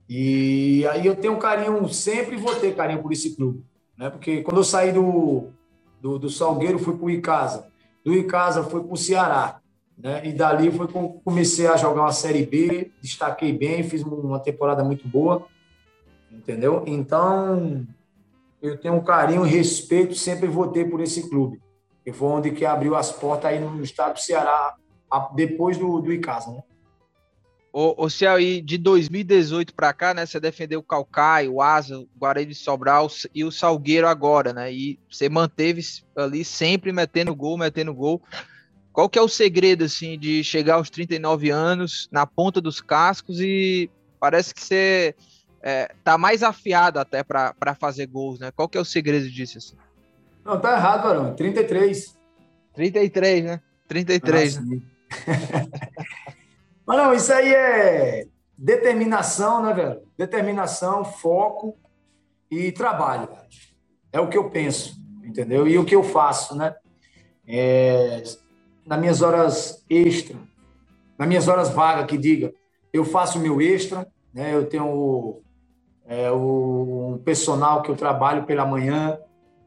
[0.08, 3.64] E aí eu tenho carinho, sempre vou ter carinho por esse clube.
[3.98, 4.10] Né?
[4.10, 5.50] Porque quando eu saí do,
[6.02, 7.68] do, do Salgueiro, fui para o Icasa.
[8.04, 9.60] Do Icasa, fui para o Ceará.
[9.98, 10.28] Né?
[10.28, 10.94] E dali foi que
[11.24, 15.48] comecei a jogar uma Série B, destaquei bem, fiz uma temporada muito boa,
[16.32, 16.84] entendeu?
[16.86, 17.88] Então,
[18.62, 21.62] eu tenho um carinho e respeito, sempre votei por esse clube,
[22.04, 24.76] que foi onde que abriu as portas aí no estado do Ceará,
[25.34, 26.62] depois do, do Icasa, né?
[27.78, 32.00] Ô, ô Ciel, e de 2018 para cá, né, você defendeu o Calcaio, o Asa,
[32.00, 35.82] o Guarani de Sobral e o Salgueiro agora, né, e você manteve
[36.16, 38.22] ali sempre metendo gol, metendo gol.
[38.94, 43.42] Qual que é o segredo, assim, de chegar aos 39 anos, na ponta dos cascos
[43.42, 45.14] e parece que você
[45.62, 48.52] é, tá mais afiado até para fazer gols, né?
[48.52, 49.76] Qual que é o segredo disso, assim?
[50.46, 51.36] Não, tá errado, Varão.
[51.36, 52.18] 33.
[52.74, 53.62] 33, né?
[53.90, 54.58] 33.
[54.60, 54.82] Ah, né?
[56.86, 58.28] Mas não, isso aí é
[58.58, 60.02] determinação, né, velho?
[60.18, 61.76] Determinação, foco
[62.50, 63.28] e trabalho.
[64.14, 65.68] É o que eu penso, entendeu?
[65.68, 66.76] E o que eu faço, né?
[67.48, 68.24] É,
[68.86, 70.38] nas minhas horas extra,
[71.18, 72.54] nas minhas horas vagas, que diga,
[72.94, 74.54] eu faço meu extra, né?
[74.54, 75.42] Eu tenho
[76.06, 79.18] é, o, um personal que eu trabalho pela manhã,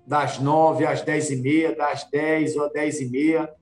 [0.07, 3.53] das nove às dez e meia, das dez ou dez e meia,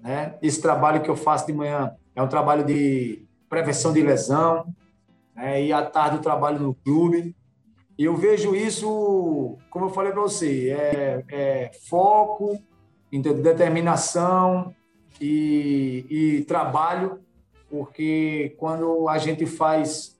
[0.00, 0.38] né?
[0.42, 4.74] Esse trabalho que eu faço de manhã é um trabalho de prevenção de lesão,
[5.34, 5.62] né?
[5.62, 7.36] e à tarde eu trabalho no clube.
[7.96, 12.58] E eu vejo isso, como eu falei para você, é, é foco,
[13.42, 14.74] determinação,
[15.20, 17.20] e, e trabalho,
[17.70, 20.18] porque quando a gente faz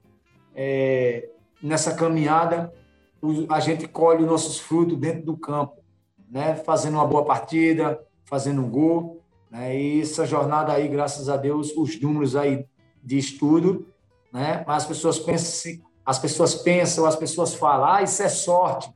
[0.55, 1.29] é,
[1.61, 2.73] nessa caminhada,
[3.49, 5.77] a gente colhe os nossos frutos dentro do campo,
[6.29, 6.55] né?
[6.55, 9.16] fazendo uma boa partida, fazendo um gol.
[9.49, 9.79] Né?
[9.79, 12.65] E essa jornada aí, graças a Deus, os números aí
[13.03, 13.87] de estudo,
[14.31, 14.63] né?
[14.67, 18.91] mas as pessoas pensam, as pessoas pensam, as pessoas falam, ah, isso é sorte,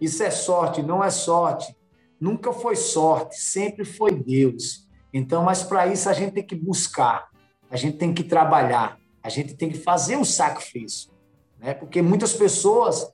[0.00, 1.76] isso é sorte, não é sorte.
[2.20, 4.86] Nunca foi sorte, sempre foi Deus.
[5.12, 7.28] Então, mas para isso a gente tem que buscar,
[7.70, 11.10] a gente tem que trabalhar, a gente tem que fazer o sacrifício,
[11.58, 11.74] né?
[11.74, 13.12] Porque muitas pessoas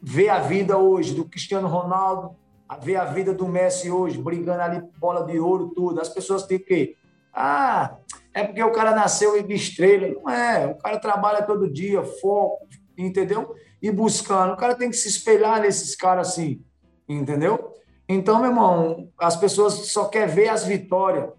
[0.00, 2.36] vê a vida hoje do Cristiano Ronaldo,
[2.80, 6.00] vê a vida do Messi hoje, brigando ali bola de ouro, tudo.
[6.00, 6.96] As pessoas têm que
[7.34, 7.96] ah,
[8.34, 10.08] é porque o cara nasceu de estrela.
[10.08, 12.66] Não é, o cara trabalha todo dia, foco,
[12.96, 13.54] entendeu?
[13.80, 14.52] E buscando.
[14.52, 16.62] O cara tem que se espelhar nesses caras assim,
[17.08, 17.74] entendeu?
[18.08, 21.30] Então, meu irmão, as pessoas só querem ver as vitórias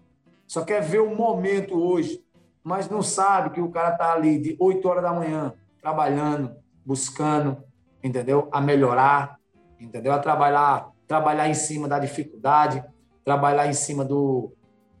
[0.46, 2.22] só quer ver o momento hoje,
[2.62, 6.54] mas não sabe que o cara está ali de 8 horas da manhã, trabalhando,
[6.84, 7.62] buscando,
[8.02, 8.48] entendeu?
[8.52, 9.38] A melhorar,
[9.80, 10.12] entendeu?
[10.12, 12.84] A trabalhar, trabalhar em cima da dificuldade,
[13.24, 14.52] trabalhar em cima do,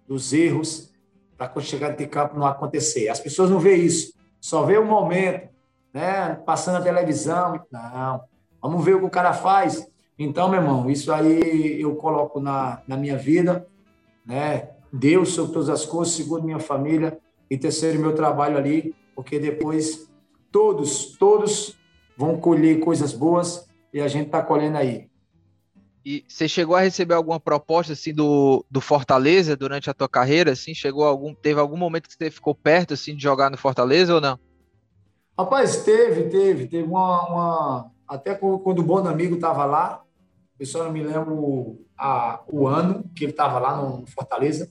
[0.06, 0.92] dos erros,
[1.36, 3.08] para quando chegar de campo não acontecer.
[3.08, 5.48] As pessoas não veem isso, só vê o momento,
[5.92, 6.34] né?
[6.46, 8.22] Passando a televisão, não.
[8.62, 9.86] Vamos ver o que o cara faz.
[10.18, 13.66] Então, meu irmão, isso aí eu coloco na, na minha vida,
[14.24, 14.70] né?
[14.92, 17.18] Deus sobre todas as coisas, segundo minha família,
[17.50, 20.08] e terceiro, meu trabalho ali, porque depois
[20.50, 21.76] todos, todos
[22.16, 25.08] vão colher coisas boas e a gente está colhendo aí.
[26.04, 30.52] E você chegou a receber alguma proposta assim do, do Fortaleza durante a tua carreira?
[30.52, 34.14] Assim, chegou algum, teve algum momento que você ficou perto assim de jogar no Fortaleza
[34.14, 34.38] ou não?
[35.36, 37.90] Rapaz, teve, teve, teve uma, uma...
[38.06, 40.02] até quando o Bom Amigo estava lá,
[40.60, 44.70] eu só não me lembro a, o ano que ele estava lá no Fortaleza.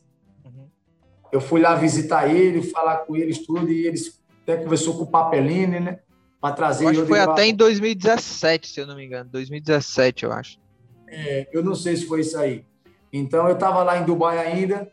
[1.31, 5.07] Eu fui lá visitar ele, falar com eles tudo, e eles até conversou com o
[5.07, 5.99] Papelini, né?
[6.39, 6.85] Para trazer.
[6.85, 9.31] Eu acho que foi até em 2017, se eu não me engano.
[9.31, 10.59] 2017, eu acho.
[11.13, 12.65] É, eu não sei se foi isso aí.
[13.11, 14.91] Então, eu estava lá em Dubai ainda,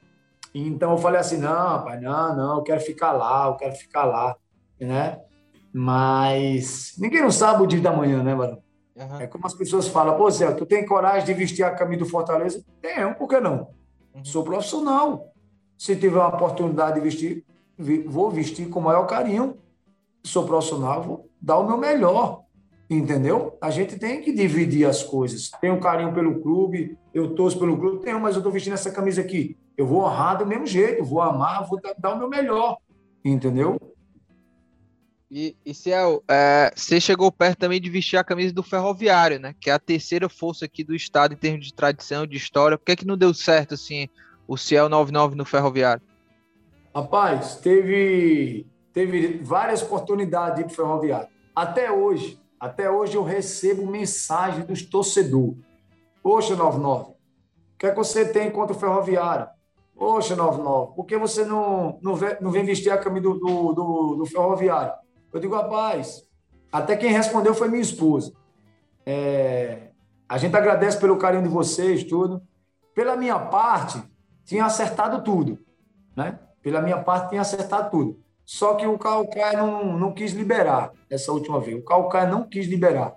[0.55, 4.05] então eu falei assim, não, pai, não, não, eu quero ficar lá, eu quero ficar
[4.05, 4.37] lá,
[4.79, 5.21] né?
[5.73, 8.59] Mas ninguém não sabe o dia da manhã, né, mano?
[8.97, 9.21] Uhum.
[9.21, 12.07] É como as pessoas falam, pô, Zé, tu tem coragem de vestir a camisa do
[12.07, 12.62] Fortaleza?
[12.83, 13.68] Tenho, por que não?
[14.14, 14.25] Uhum.
[14.25, 15.33] Sou profissional.
[15.79, 17.45] Se tiver uma oportunidade de vestir,
[18.07, 19.57] vou vestir com o maior carinho.
[20.23, 22.43] Sou profissional, vou dar o meu melhor.
[22.91, 23.57] Entendeu?
[23.61, 25.51] A gente tem que dividir as coisas.
[25.61, 29.20] Tenho carinho pelo clube, eu torço pelo clube, tenho, mas eu estou vestindo essa camisa
[29.20, 29.57] aqui.
[29.76, 32.78] Eu vou honrar do mesmo jeito, vou amar, vou dar o meu melhor,
[33.24, 33.78] entendeu?
[35.30, 39.55] E, e Ciel, é, você chegou perto também de vestir a camisa do Ferroviário, né?
[39.61, 42.76] Que é a terceira força aqui do estado em termos de tradição, de história.
[42.76, 44.09] Por que, é que não deu certo, assim,
[44.49, 46.03] o Ciel 99 no Ferroviário?
[46.93, 51.28] Rapaz, teve, teve várias oportunidades de ir pro Ferroviário.
[51.55, 55.57] Até hoje, até hoje eu recebo mensagem dos torcedores.
[56.23, 57.15] Poxa, 99, o
[57.79, 59.49] que é que você tem contra o Ferroviário?
[59.97, 63.73] Poxa, 99, por que você não, não, vem, não vem vestir a camisa do, do,
[63.73, 64.93] do, do Ferroviário?
[65.33, 66.23] Eu digo, rapaz,
[66.71, 68.33] até quem respondeu foi minha esposa.
[69.07, 69.91] É,
[70.29, 72.43] a gente agradece pelo carinho de vocês, tudo.
[72.95, 74.03] Pela minha parte,
[74.45, 75.59] tinha acertado tudo,
[76.15, 76.39] né?
[76.63, 78.23] Pela minha parte, tinha acertado tudo.
[78.51, 81.78] Só que o Calcaia não, não quis liberar essa última vez.
[81.78, 83.14] O Calcaia não quis liberar,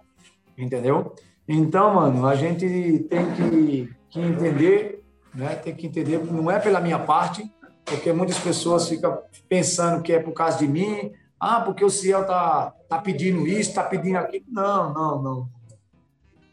[0.55, 1.15] entendeu?
[1.47, 5.03] Então, mano, a gente tem que, que entender,
[5.34, 5.55] né?
[5.55, 7.51] Tem que entender não é pela minha parte,
[7.84, 12.27] porque muitas pessoas ficam pensando que é por causa de mim, ah, porque o Ciel
[12.27, 14.45] tá, tá pedindo isso, tá pedindo aquilo.
[14.49, 15.49] Não, não, não.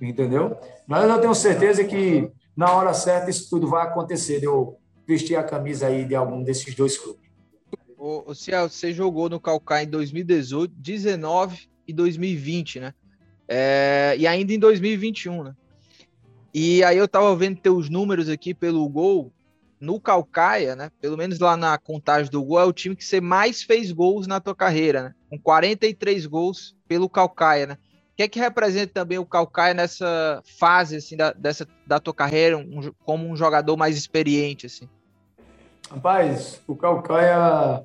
[0.00, 0.56] Entendeu?
[0.86, 4.42] Mas eu tenho certeza que na hora certa isso tudo vai acontecer.
[4.42, 7.29] Eu vestir a camisa aí de algum desses dois clubes.
[8.01, 12.94] O, o Ciel, você jogou no Calcaia em 2018, 19 e 2020, né?
[13.46, 15.55] É, e ainda em 2021, né?
[16.55, 19.30] E aí eu tava vendo teus números aqui pelo gol
[19.78, 20.90] no Calcaia, né?
[20.98, 24.26] Pelo menos lá na contagem do gol, é o time que você mais fez gols
[24.26, 25.14] na tua carreira, né?
[25.28, 27.74] Com 43 gols pelo Calcaia, né?
[27.74, 32.14] O que é que representa também o Calcaia nessa fase assim da, dessa, da tua
[32.14, 34.88] carreira, um, como um jogador mais experiente assim?
[35.90, 37.84] Rapaz, o Calcaia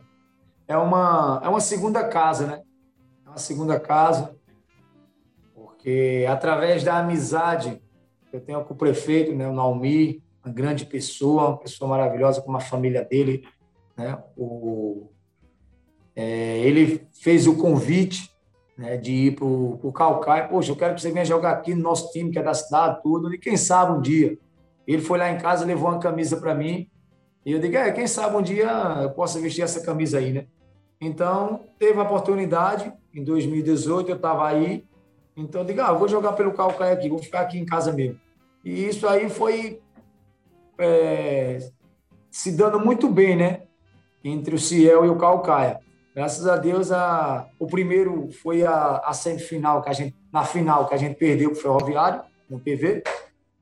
[0.67, 2.61] é uma é uma segunda casa, né?
[3.25, 4.35] É uma segunda casa,
[5.53, 7.81] porque através da amizade
[8.29, 12.41] que eu tenho com o prefeito, né, o Naumi, uma grande pessoa, uma pessoa maravilhosa
[12.41, 13.47] com a família dele.
[13.97, 14.17] Né?
[14.35, 15.09] O,
[16.15, 18.29] é, ele fez o convite
[18.77, 20.47] né, de ir para o Calcaia.
[20.47, 23.01] Poxa, eu quero que você venha jogar aqui no nosso time, que é da cidade,
[23.01, 23.33] tudo.
[23.33, 24.37] E quem sabe um dia.
[24.85, 26.87] Ele foi lá em casa, levou uma camisa para mim.
[27.43, 28.67] E eu digo, é, quem sabe um dia
[29.01, 30.47] eu possa vestir essa camisa aí, né?
[30.99, 32.91] Então, teve a oportunidade.
[33.13, 34.85] Em 2018, eu estava aí.
[35.35, 38.19] Então, eu digo, ah, vou jogar pelo Calcaia aqui, vou ficar aqui em casa mesmo.
[38.63, 39.79] E isso aí foi
[40.79, 41.59] é,
[42.31, 43.63] se dando muito bem, né?
[44.23, 45.79] Entre o Ciel e o Calcaia.
[46.15, 50.87] Graças a Deus, a, o primeiro foi a, a semifinal, que a gente, na final,
[50.87, 53.03] que a gente perdeu para o Ferroviário, no PV.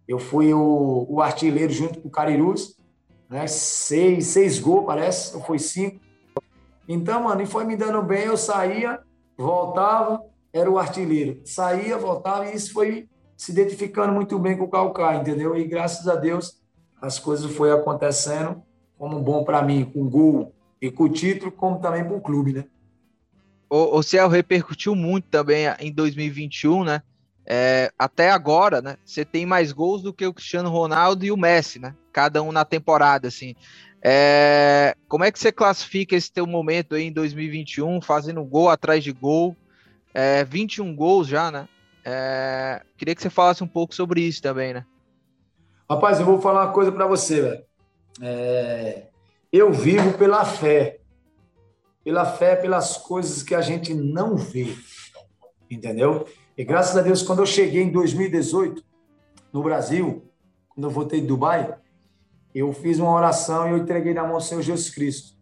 [0.07, 2.77] Eu fui o, o artilheiro junto com o Carirus,
[3.29, 3.47] né?
[3.47, 5.99] Seis, seis gols, parece, ou foi cinco.
[6.87, 8.99] Então, mano, e foi me dando bem, eu saía,
[9.37, 10.21] voltava,
[10.51, 11.41] era o artilheiro.
[11.45, 15.55] Saía, voltava, e isso foi se identificando muito bem com o Calcaia, entendeu?
[15.55, 16.61] E graças a Deus,
[17.01, 18.61] as coisas foi acontecendo
[18.97, 22.53] como bom para mim, com gol e com o título, como também para o clube,
[22.53, 22.65] né?
[23.69, 27.01] O, o repercutiu muito também em 2021, né?
[27.45, 28.95] É, até agora, né?
[29.03, 31.93] Você tem mais gols do que o Cristiano Ronaldo e o Messi, né?
[32.11, 33.55] Cada um na temporada, assim.
[34.05, 39.01] É, como é que você classifica esse teu momento aí em 2021, fazendo gol atrás
[39.01, 39.55] de gol?
[40.13, 41.69] É, 21 gols já, né?
[42.03, 44.85] É, queria que você falasse um pouco sobre isso também, né?
[45.89, 47.63] Rapaz, eu vou falar uma coisa para você, velho.
[48.21, 49.07] É...
[49.51, 50.99] Eu vivo pela fé.
[52.03, 54.75] Pela fé, pelas coisas que a gente não vê.
[55.69, 56.27] Entendeu?
[56.57, 58.83] E graças a Deus, quando eu cheguei em 2018,
[59.51, 60.29] no Brasil,
[60.69, 61.75] quando eu voltei de Dubai,
[62.53, 65.37] eu fiz uma oração e eu entreguei na mão do Senhor Jesus Cristo.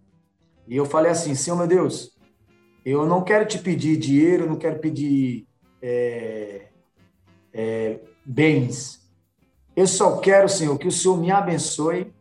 [0.67, 2.17] E eu falei assim: Senhor meu Deus,
[2.85, 5.47] eu não quero te pedir dinheiro, não quero pedir
[5.81, 6.67] é,
[7.53, 9.01] é, bens,
[9.75, 12.13] eu só quero, Senhor, que o Senhor me abençoe.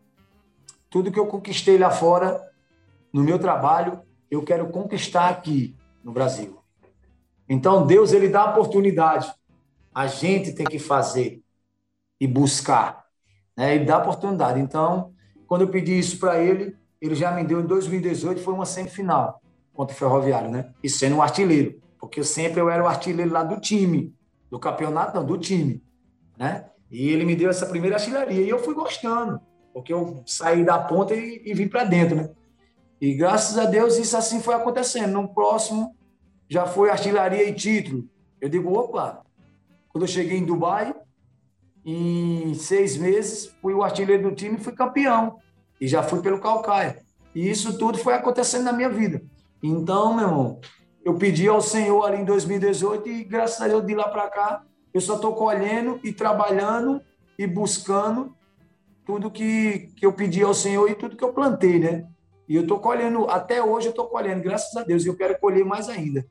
[0.89, 2.49] Tudo que eu conquistei lá fora,
[3.13, 6.59] no meu trabalho, eu quero conquistar aqui no Brasil.
[7.49, 9.33] Então, Deus, ele dá a oportunidade.
[9.93, 11.43] A gente tem que fazer
[12.21, 13.05] e buscar.
[13.61, 13.79] Né?
[13.81, 14.59] Dá oportunidade.
[14.59, 15.13] Então,
[15.47, 19.43] quando eu pedi isso para ele, ele já me deu em 2018, foi uma semifinal
[19.75, 20.73] contra o Ferroviário, né?
[20.83, 24.15] E sendo um artilheiro, porque sempre eu era o artilheiro lá do time,
[24.51, 25.83] do campeonato, não, do time,
[26.39, 26.71] né?
[26.91, 28.41] E ele me deu essa primeira artilharia.
[28.41, 29.39] E eu fui gostando,
[29.75, 32.31] porque eu saí da ponta e, e vim para dentro, né?
[32.99, 35.13] E graças a Deus isso assim foi acontecendo.
[35.13, 35.95] No próximo
[36.49, 38.09] já foi artilharia e título.
[38.41, 39.23] Eu digo, opa,
[39.91, 40.95] quando eu cheguei em Dubai,
[41.93, 45.39] em seis meses, fui o artilheiro do time e fui campeão.
[45.81, 46.99] E já fui pelo Calcaia.
[47.35, 49.23] E isso tudo foi acontecendo na minha vida.
[49.63, 50.61] Então, meu irmão,
[51.05, 54.63] eu pedi ao Senhor ali em 2018 e graças a Deus de lá para cá
[54.93, 57.01] eu só estou colhendo e trabalhando
[57.39, 58.35] e buscando
[59.07, 62.07] tudo que, que eu pedi ao Senhor e tudo que eu plantei, né?
[62.49, 65.39] E eu estou colhendo, até hoje eu estou colhendo, graças a Deus, e eu quero
[65.39, 66.27] colher mais ainda.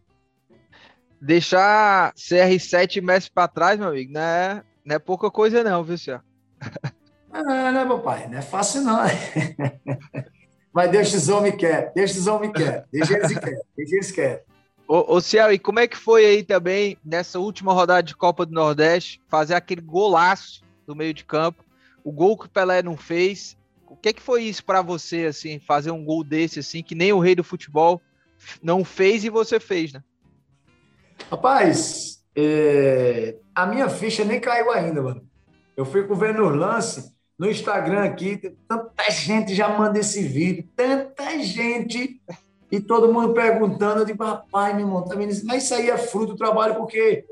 [1.22, 5.84] Deixar CR7 e Messi para trás, meu amigo, não é, não é pouca coisa não,
[5.84, 6.24] viu, senhor?
[7.32, 8.28] Não, né, meu pai?
[8.28, 8.98] Não é fácil não.
[10.74, 14.44] Mas deixa os homens quer, deixa os homens quer, deixa eles quer, deixa eles quer.
[14.88, 18.48] Ô, ô Ciel, e como é que foi aí também, nessa última rodada de Copa
[18.48, 21.64] do Nordeste, fazer aquele golaço do meio de campo,
[22.04, 25.60] o gol que o Pelé não fez, o que, que foi isso para você, assim,
[25.60, 28.02] fazer um gol desse, assim, que nem o rei do futebol
[28.60, 30.02] não fez e você fez, né?
[31.30, 33.36] Rapaz, é...
[33.64, 35.22] a minha ficha nem caiu ainda, mano.
[35.76, 38.38] Eu fico vendo os lances no Instagram aqui,
[38.68, 42.22] tanta gente já manda esse vídeo, tanta gente,
[42.72, 45.46] e todo mundo perguntando, eu digo, rapaz, meu irmão, tá vendo isso?
[45.46, 47.26] Mas isso aí é fruto do trabalho, porque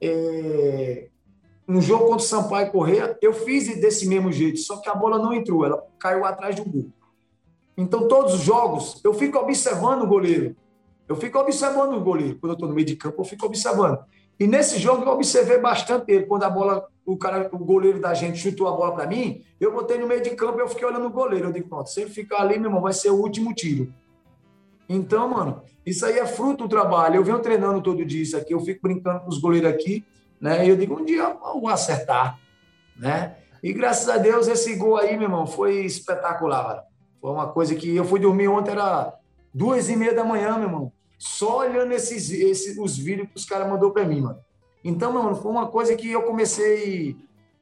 [0.00, 1.08] é,
[1.66, 5.18] no jogo contra o Sampaio Correia, eu fiz desse mesmo jeito, só que a bola
[5.18, 6.90] não entrou, ela caiu atrás do gol.
[7.76, 10.54] Então, todos os jogos, eu fico observando o goleiro.
[11.08, 12.38] Eu fico observando o goleiro.
[12.38, 13.98] Quando eu estou no meio de campo, eu fico observando.
[14.38, 16.26] E nesse jogo, eu observei bastante ele.
[16.26, 19.72] Quando a bola, o cara, o goleiro da gente chutou a bola para mim, eu
[19.72, 21.48] botei no meio de campo e eu fiquei olhando o goleiro.
[21.48, 23.92] Eu digo, pronto, se ele ficar ali, meu irmão, vai ser o último tiro.
[24.88, 27.16] Então, mano, isso aí é fruto do trabalho.
[27.16, 30.04] Eu venho treinando todo dia isso aqui, eu fico brincando com os goleiros aqui
[30.42, 30.66] né?
[30.66, 32.36] E eu digo, um dia eu vou acertar,
[32.96, 33.36] né?
[33.62, 36.82] E graças a Deus esse gol aí, meu irmão, foi espetacular.
[37.20, 39.14] Foi uma coisa que eu fui dormir ontem, era
[39.54, 40.92] duas e meia da manhã, meu irmão,
[41.22, 44.40] só olhando esses, esses os vídeos que os caras mandou para mim, mano.
[44.82, 47.16] Então, irmão, foi uma coisa que eu comecei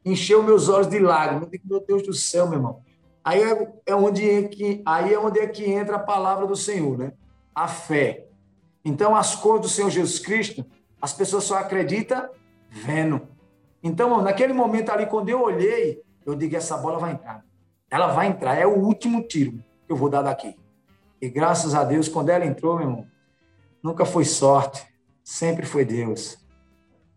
[0.07, 1.47] a encher os meus olhos de lágrimas.
[1.63, 2.81] Meu Deus do céu, meu irmão.
[3.23, 6.57] Aí é, é onde é que aí é onde é que entra a palavra do
[6.57, 7.13] Senhor, né?
[7.55, 8.29] A fé.
[8.83, 10.65] Então, as cores do Senhor Jesus Cristo,
[10.99, 12.31] as pessoas só acreditam
[12.71, 13.21] vendo.
[13.83, 17.45] Então, naquele momento ali, quando eu olhei, eu digo: essa bola vai entrar.
[17.91, 20.57] Ela vai entrar, é o último tiro que eu vou dar daqui.
[21.21, 23.07] E graças a Deus, quando ela entrou, meu irmão,
[23.83, 24.83] nunca foi sorte,
[25.25, 26.39] sempre foi Deus.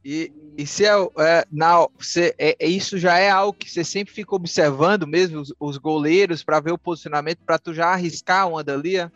[0.06, 3.84] E, e se é, é, não, você, é, é, isso já é algo que você
[3.84, 8.50] sempre fica observando mesmo, os, os goleiros, para ver o posicionamento, para tu já arriscar
[8.50, 8.98] uma dali?
[8.98, 9.10] É?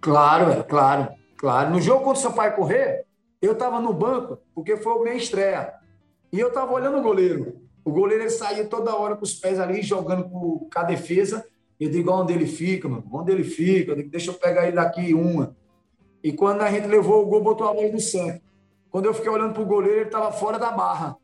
[0.00, 1.70] Claro, claro, claro.
[1.70, 3.04] No jogo contra o seu pai correr,
[3.40, 5.72] eu estava no banco, porque foi o minha estreia.
[6.32, 7.60] E eu estava olhando o goleiro.
[7.84, 11.44] O goleiro ele saía toda hora com os pés ali, jogando com, a defesa.
[11.78, 13.04] Eu digo, onde ele fica, mano?
[13.10, 13.92] Onde ele fica?
[13.92, 15.56] Eu digo, deixa eu pegar ele daqui uma.
[16.22, 18.42] E quando a gente levou o gol, botou a bola no sangue.
[18.90, 21.16] Quando eu fiquei olhando para o goleiro, ele estava fora da barra.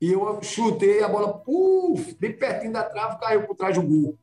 [0.00, 4.18] E eu chutei, a bola, puf, bem pertinho da trave, caiu por trás do gol.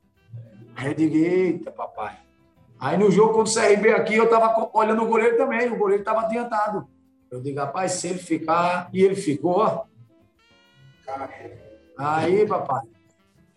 [0.76, 2.18] Aí eu digo, eita, papai.
[2.80, 6.02] Aí no jogo contra o CRB aqui, eu estava olhando o goleiro também, o goleiro
[6.02, 6.88] estava adiantado.
[7.32, 9.86] Eu digo, rapaz, se ele ficar, e ele ficou,
[11.98, 12.82] aí, papai,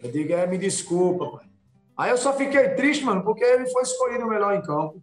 [0.02, 1.46] eu digo, é, me desculpa, pai.
[1.96, 5.02] Aí eu só fiquei triste, mano, porque ele foi escolhido o melhor em campo.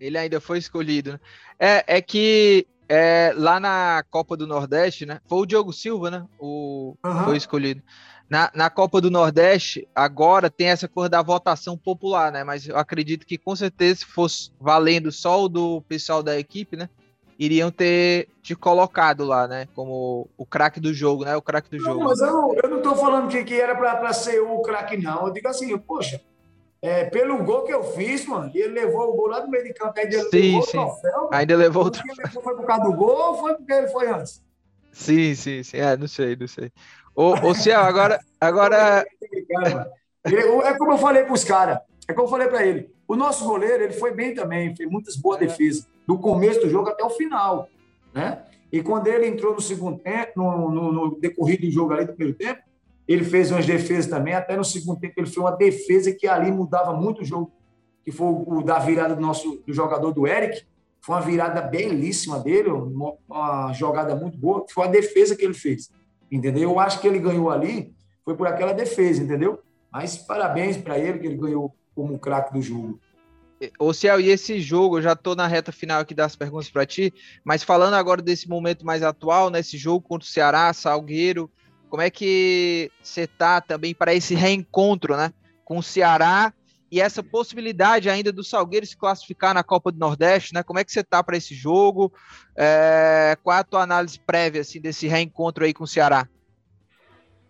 [0.00, 1.12] Ele ainda foi escolhido.
[1.12, 1.20] Né?
[1.58, 5.20] É, é que é, lá na Copa do Nordeste, né?
[5.26, 6.24] Foi o Diogo Silva, né?
[6.38, 7.24] O, uhum.
[7.24, 7.82] Foi escolhido.
[8.28, 12.42] Na, na Copa do Nordeste, agora tem essa coisa da votação popular, né?
[12.42, 16.76] Mas eu acredito que com certeza, se fosse valendo só o do pessoal da equipe,
[16.76, 16.88] né?
[17.38, 19.68] iriam ter te colocado lá, né?
[19.74, 21.36] Como o craque do jogo, né?
[21.36, 22.04] O craque do não, jogo.
[22.04, 25.26] Mas eu não, eu não tô falando que, que era para ser o craque, não.
[25.26, 26.20] Eu digo assim, poxa,
[26.82, 29.72] é, pelo gol que eu fiz, mano, ele levou o gol lá do meio de
[29.72, 30.78] campo, ainda sim, levou sim.
[30.78, 31.28] o troféu.
[31.32, 32.42] Ainda levou o troféu.
[32.42, 34.42] Foi por causa do gol ou foi porque ele foi antes?
[34.92, 35.76] Sim, sim, sim.
[35.78, 36.70] É, não sei, não sei.
[37.14, 38.20] Ô, ô Ciel, agora.
[38.40, 39.04] agora...
[40.24, 41.78] é como eu falei para os caras.
[42.08, 42.90] É como eu falei para ele.
[43.08, 45.46] O nosso goleiro, ele foi bem também, fez muitas boas é.
[45.46, 47.68] defesas do começo do jogo até o final,
[48.14, 48.42] né?
[48.70, 52.14] E quando ele entrou no segundo tempo, no, no, no decorrido do jogo ali do
[52.14, 52.60] primeiro tempo,
[53.06, 56.50] ele fez umas defesas também, até no segundo tempo ele fez uma defesa que ali
[56.50, 57.52] mudava muito o jogo,
[58.04, 60.64] que foi o da virada do nosso do jogador do Eric,
[61.00, 65.54] foi uma virada belíssima dele, uma, uma jogada muito boa, foi a defesa que ele
[65.54, 65.90] fez,
[66.30, 66.70] entendeu?
[66.70, 67.94] Eu acho que ele ganhou ali,
[68.24, 69.60] foi por aquela defesa, entendeu?
[69.92, 73.00] Mas parabéns para ele que ele ganhou como craque do jogo.
[73.78, 76.84] Ô Ciel, e esse jogo, eu já tô na reta final aqui das perguntas para
[76.84, 81.50] ti, mas falando agora desse momento mais atual, nesse né, jogo contra o Ceará, Salgueiro,
[81.88, 85.32] como é que você tá também para esse reencontro, né,
[85.64, 86.52] com o Ceará
[86.90, 90.62] e essa possibilidade ainda do Salgueiro se classificar na Copa do Nordeste, né?
[90.62, 92.12] Como é que você tá para esse jogo?
[92.56, 96.28] É, qual a tua análise prévia assim desse reencontro aí com o Ceará?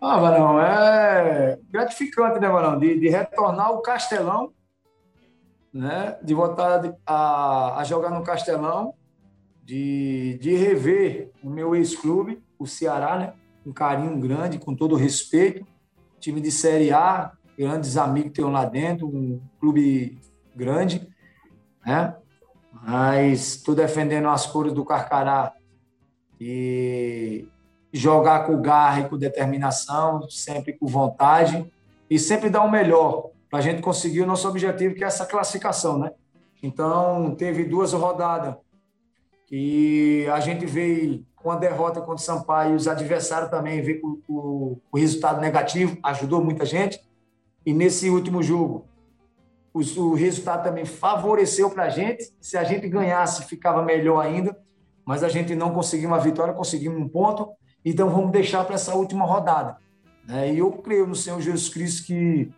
[0.01, 4.53] Ah, Varão, é gratificante, né, Varão, de, de retornar o Castelão
[5.77, 8.95] né, de voltar a, a jogar no Castelão
[9.63, 13.33] de, de rever o meu ex-clube, o Ceará, né?
[13.67, 15.67] Um carinho grande, com todo respeito.
[16.21, 20.19] Time de Série A, grandes amigos que tenho lá dentro, um clube
[20.55, 21.07] grande,
[21.85, 22.15] né?
[22.71, 25.53] Mas estou defendendo as cores do Carcará
[26.41, 27.49] e
[27.93, 31.71] jogar com garra e com determinação, sempre com vontade
[32.09, 35.27] e sempre dar o melhor para a gente conseguir o nosso objetivo, que é essa
[35.27, 36.13] classificação, né?
[36.63, 38.55] Então, teve duas rodadas
[39.47, 44.81] que a gente veio com a derrota contra o Sampaio, os adversários também com, com,
[44.91, 47.01] com o resultado negativo, ajudou muita gente.
[47.65, 48.85] E nesse último jogo,
[49.73, 52.33] o, o resultado também favoreceu para a gente.
[52.41, 54.59] Se a gente ganhasse, ficava melhor ainda.
[55.05, 57.51] Mas a gente não conseguiu uma vitória, conseguimos um ponto.
[57.85, 59.77] Então vamos deixar para essa última rodada.
[60.27, 60.53] Né?
[60.53, 62.51] E eu creio no Senhor Jesus Cristo que,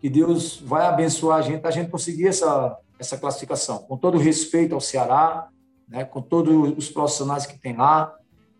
[0.00, 3.78] que Deus vai abençoar a gente, a gente conseguir essa, essa classificação.
[3.78, 5.50] Com todo respeito ao Ceará,
[5.88, 6.04] né?
[6.04, 8.14] com todos os profissionais que tem lá,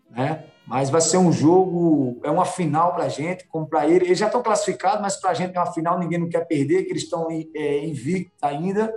[0.09, 0.45] né?
[0.65, 4.05] Mas vai ser um jogo, é uma final para a gente, como para ele.
[4.05, 6.83] Eles já estão classificados, mas para a gente é uma final, ninguém não quer perder,
[6.83, 8.93] que eles estão é, invictos ainda,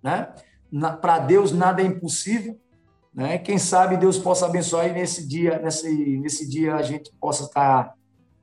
[0.00, 0.32] né?
[1.00, 2.56] Para Deus nada é impossível,
[3.12, 3.38] né?
[3.38, 7.94] Quem sabe Deus possa abençoar e nesse dia, nesse, nesse dia a gente possa estar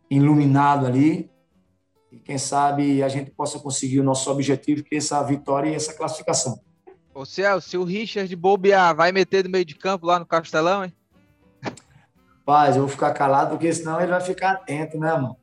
[0.10, 1.32] iluminado ali
[2.12, 5.74] e quem sabe a gente possa conseguir o nosso objetivo, que é essa vitória e
[5.74, 6.60] essa classificação.
[7.14, 10.84] Ô Celso, se o Richard bobear, vai meter no meio de campo lá no Castelão,
[10.84, 10.94] hein?
[12.46, 15.38] Paz, eu vou ficar calado, porque senão ele vai ficar atento, né, mano?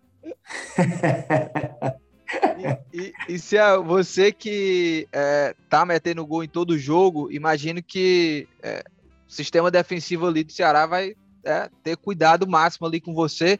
[2.93, 7.83] e, e, e, se é você que é, tá metendo gol em todo jogo, imagino
[7.83, 8.83] que é,
[9.27, 11.15] o sistema defensivo ali do Ceará vai
[11.45, 13.59] é, ter cuidado máximo ali com você.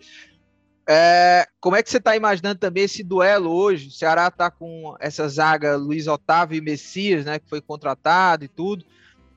[0.89, 3.89] É, como é que você está imaginando também esse duelo hoje?
[3.89, 8.49] O Ceará está com essa zaga Luiz Otávio e Messias, né, que foi contratado e
[8.49, 8.85] tudo.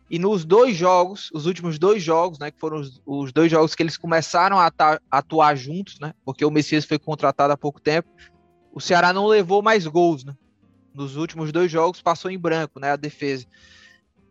[0.10, 3.76] E nos dois jogos, os últimos dois jogos, né, que foram os, os dois jogos
[3.76, 4.72] que eles começaram a
[5.10, 8.10] atuar juntos, né, porque o Messias foi contratado há pouco tempo,
[8.72, 10.34] o Ceará não levou mais gols, né?
[10.94, 13.46] Nos últimos dois jogos passou em branco, né, a defesa.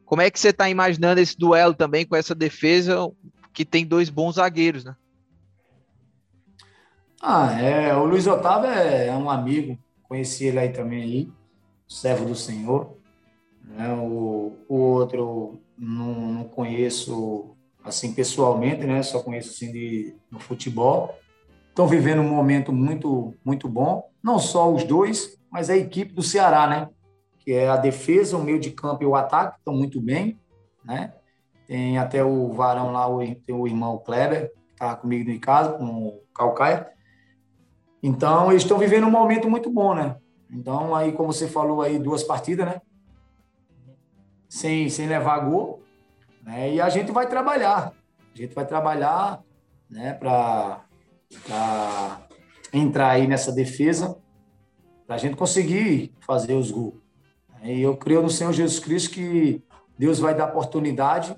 [0.05, 3.11] Como é que você está imaginando esse duelo também com essa defesa
[3.53, 4.97] que tem dois bons zagueiros, né?
[7.25, 11.33] Ah, é, o Luiz Otávio é, é um amigo, conheci ele aí também aí,
[11.89, 12.97] servo do Senhor.
[13.63, 13.89] Né?
[13.93, 19.05] O, o outro não, não conheço assim pessoalmente, né?
[19.05, 21.17] Só conheço assim de no futebol.
[21.69, 26.25] Estão vivendo um momento muito muito bom, não só os dois, mas a equipe do
[26.25, 26.89] Ceará, né?
[27.39, 30.37] Que é a defesa, o meio de campo e o ataque estão muito bem,
[30.85, 31.13] né?
[31.69, 35.75] Tem até o Varão lá, o, tem o irmão Kleber, que tá comigo em casa,
[35.75, 36.91] com o Calcaia.
[38.03, 40.17] Então, eles estão vivendo um momento muito bom, né?
[40.51, 42.81] Então, aí, como você falou aí, duas partidas, né?
[44.49, 45.83] Sem, sem levar gol,
[46.43, 46.75] né?
[46.75, 47.93] E a gente vai trabalhar.
[48.35, 49.43] A gente vai trabalhar
[49.89, 50.81] né, para
[52.73, 54.17] entrar aí nessa defesa,
[55.07, 56.95] para a gente conseguir fazer os gols.
[57.63, 59.63] E eu creio no Senhor Jesus Cristo que
[59.97, 61.37] Deus vai dar oportunidade,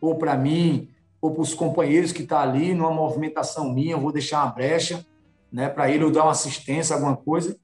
[0.00, 0.88] ou para mim,
[1.20, 4.52] ou para os companheiros que estão tá ali, numa movimentação minha, eu vou deixar uma
[4.52, 5.06] brecha,
[5.52, 7.56] né, para ele eu dar uma assistência, alguma coisa.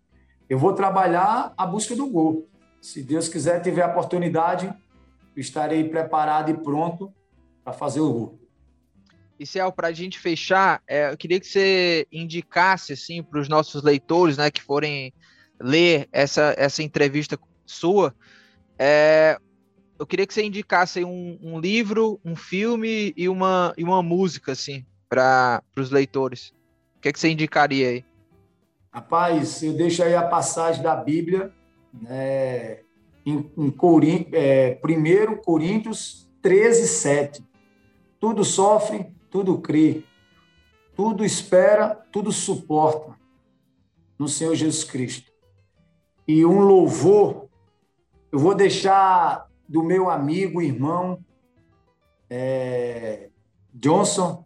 [0.49, 2.49] Eu vou trabalhar a busca do gol.
[2.81, 4.73] Se Deus quiser, tiver a oportunidade,
[5.37, 7.13] estarei preparado e pronto
[7.65, 8.41] para fazer o gol.
[9.39, 13.49] E Ciel, para a gente fechar, é, eu queria que você indicasse assim para os
[13.49, 15.13] nossos leitores, né, que forem
[15.61, 18.15] ler essa, essa entrevista sua,
[18.79, 19.39] é,
[19.99, 24.53] eu queria que você indicasse um, um, livro, um filme e uma, e uma música
[24.53, 26.53] assim para os leitores.
[27.07, 28.05] Que, é que você indicaria aí?
[28.91, 31.53] Rapaz, eu deixo aí a passagem da Bíblia,
[31.93, 32.81] né,
[33.25, 37.45] em, em Corin, é, 1 Coríntios 13, 7.
[38.19, 40.03] Tudo sofre, tudo crê,
[40.97, 43.17] tudo espera, tudo suporta
[44.19, 45.31] no Senhor Jesus Cristo.
[46.27, 47.49] E um louvor,
[48.33, 51.25] eu vou deixar do meu amigo, irmão
[52.29, 53.31] é,
[53.73, 54.45] Johnson,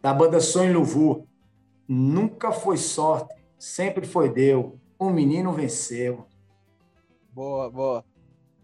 [0.00, 1.27] da banda Sonho Louvor.
[1.88, 4.72] Nunca foi sorte, sempre foi Deus.
[5.00, 6.26] Um menino venceu.
[7.32, 8.04] Boa, boa.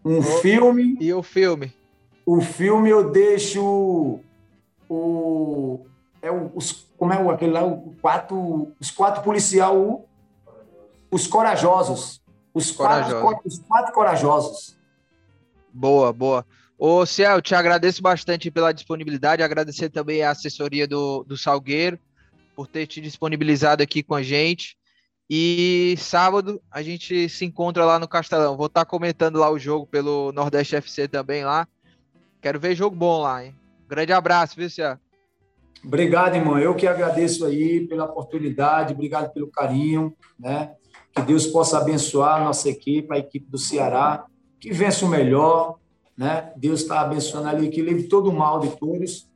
[0.03, 0.41] Um boa.
[0.41, 0.95] filme.
[1.01, 1.73] E o filme?
[2.23, 4.19] O filme eu deixo
[4.87, 5.85] o.
[6.21, 7.65] É os, como é o, aquele lá?
[7.65, 10.05] O quatro, os quatro policial.
[11.09, 12.21] Os corajosos.
[12.53, 13.21] Os, corajosos.
[13.21, 14.77] Quatro, os quatro corajosos.
[15.73, 16.45] Boa, boa.
[16.77, 21.97] Ô, Ciel, te agradeço bastante pela disponibilidade, agradecer também a assessoria do, do Salgueiro
[22.55, 24.77] por ter te disponibilizado aqui com a gente.
[25.29, 28.55] E sábado a gente se encontra lá no Castelão.
[28.55, 31.67] Vou estar tá comentando lá o jogo pelo Nordeste FC também lá.
[32.41, 33.55] Quero ver jogo bom lá, hein?
[33.89, 34.99] Grande abraço, viu, Cia?
[35.83, 36.57] Obrigado, irmão.
[36.59, 40.73] Eu que agradeço aí pela oportunidade, obrigado pelo carinho, né?
[41.13, 44.25] Que Deus possa abençoar a nossa equipe, a equipe do Ceará,
[44.59, 45.77] que vença o melhor,
[46.17, 46.51] né?
[46.55, 49.29] Deus está abençoando ali, que livre todo o mal de todos,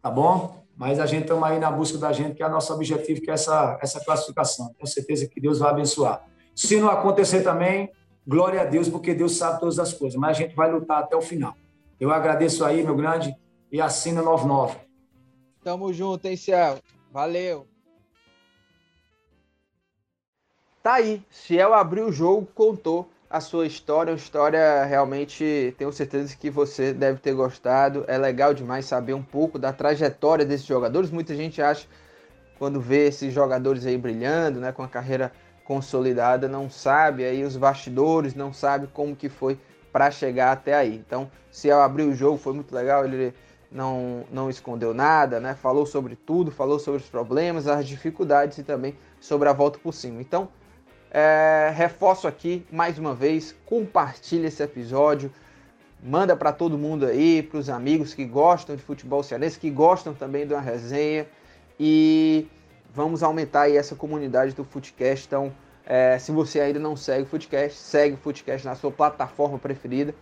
[0.00, 0.57] tá bom?
[0.78, 3.28] Mas a gente estamos aí na busca da gente, que é o nosso objetivo, que
[3.28, 4.72] é essa, essa classificação.
[4.74, 6.24] Tenho certeza que Deus vai abençoar.
[6.54, 7.90] Se não acontecer também,
[8.24, 11.16] glória a Deus, porque Deus sabe todas as coisas, mas a gente vai lutar até
[11.16, 11.56] o final.
[11.98, 13.34] Eu agradeço aí, meu grande,
[13.72, 14.76] e assina 99.
[15.64, 16.78] Tamo junto, hein, Ciel?
[17.10, 17.66] Valeu.
[20.80, 26.34] Tá aí, Ciel abriu o jogo, contou a sua história, uma história realmente tenho certeza
[26.34, 28.04] que você deve ter gostado.
[28.08, 31.10] É legal demais saber um pouco da trajetória desses jogadores.
[31.10, 31.86] Muita gente acha
[32.58, 35.30] quando vê esses jogadores aí brilhando, né, com a carreira
[35.64, 39.60] consolidada, não sabe aí os bastidores, não sabe como que foi
[39.92, 40.96] para chegar até aí.
[40.96, 43.34] Então, se ela abriu o jogo, foi muito legal, ele
[43.70, 45.54] não, não escondeu nada, né?
[45.54, 49.92] Falou sobre tudo, falou sobre os problemas, as dificuldades e também sobre a volta por
[49.92, 50.22] cima.
[50.22, 50.48] Então,
[51.10, 55.32] é, reforço aqui mais uma vez, compartilhe esse episódio,
[56.02, 60.14] manda para todo mundo aí, para os amigos que gostam de futebol cearense, que gostam
[60.14, 61.26] também de uma resenha
[61.78, 62.46] e
[62.92, 65.26] vamos aumentar aí essa comunidade do Footcast.
[65.26, 65.52] Então,
[65.86, 70.14] é, se você ainda não segue o Footcast, segue o Footcast na sua plataforma preferida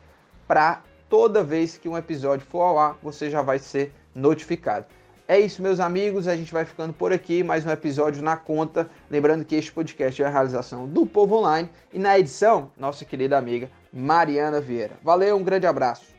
[0.46, 4.86] para toda vez que um episódio for ao ar, você já vai ser notificado.
[5.28, 6.28] É isso, meus amigos.
[6.28, 7.43] A gente vai ficando por aqui.
[7.43, 8.89] Mais um episódio na conta.
[9.11, 13.36] Lembrando que este podcast é a realização do Povo Online e na edição, nossa querida
[13.36, 14.94] amiga Mariana Vieira.
[15.03, 16.15] Valeu, um grande abraço.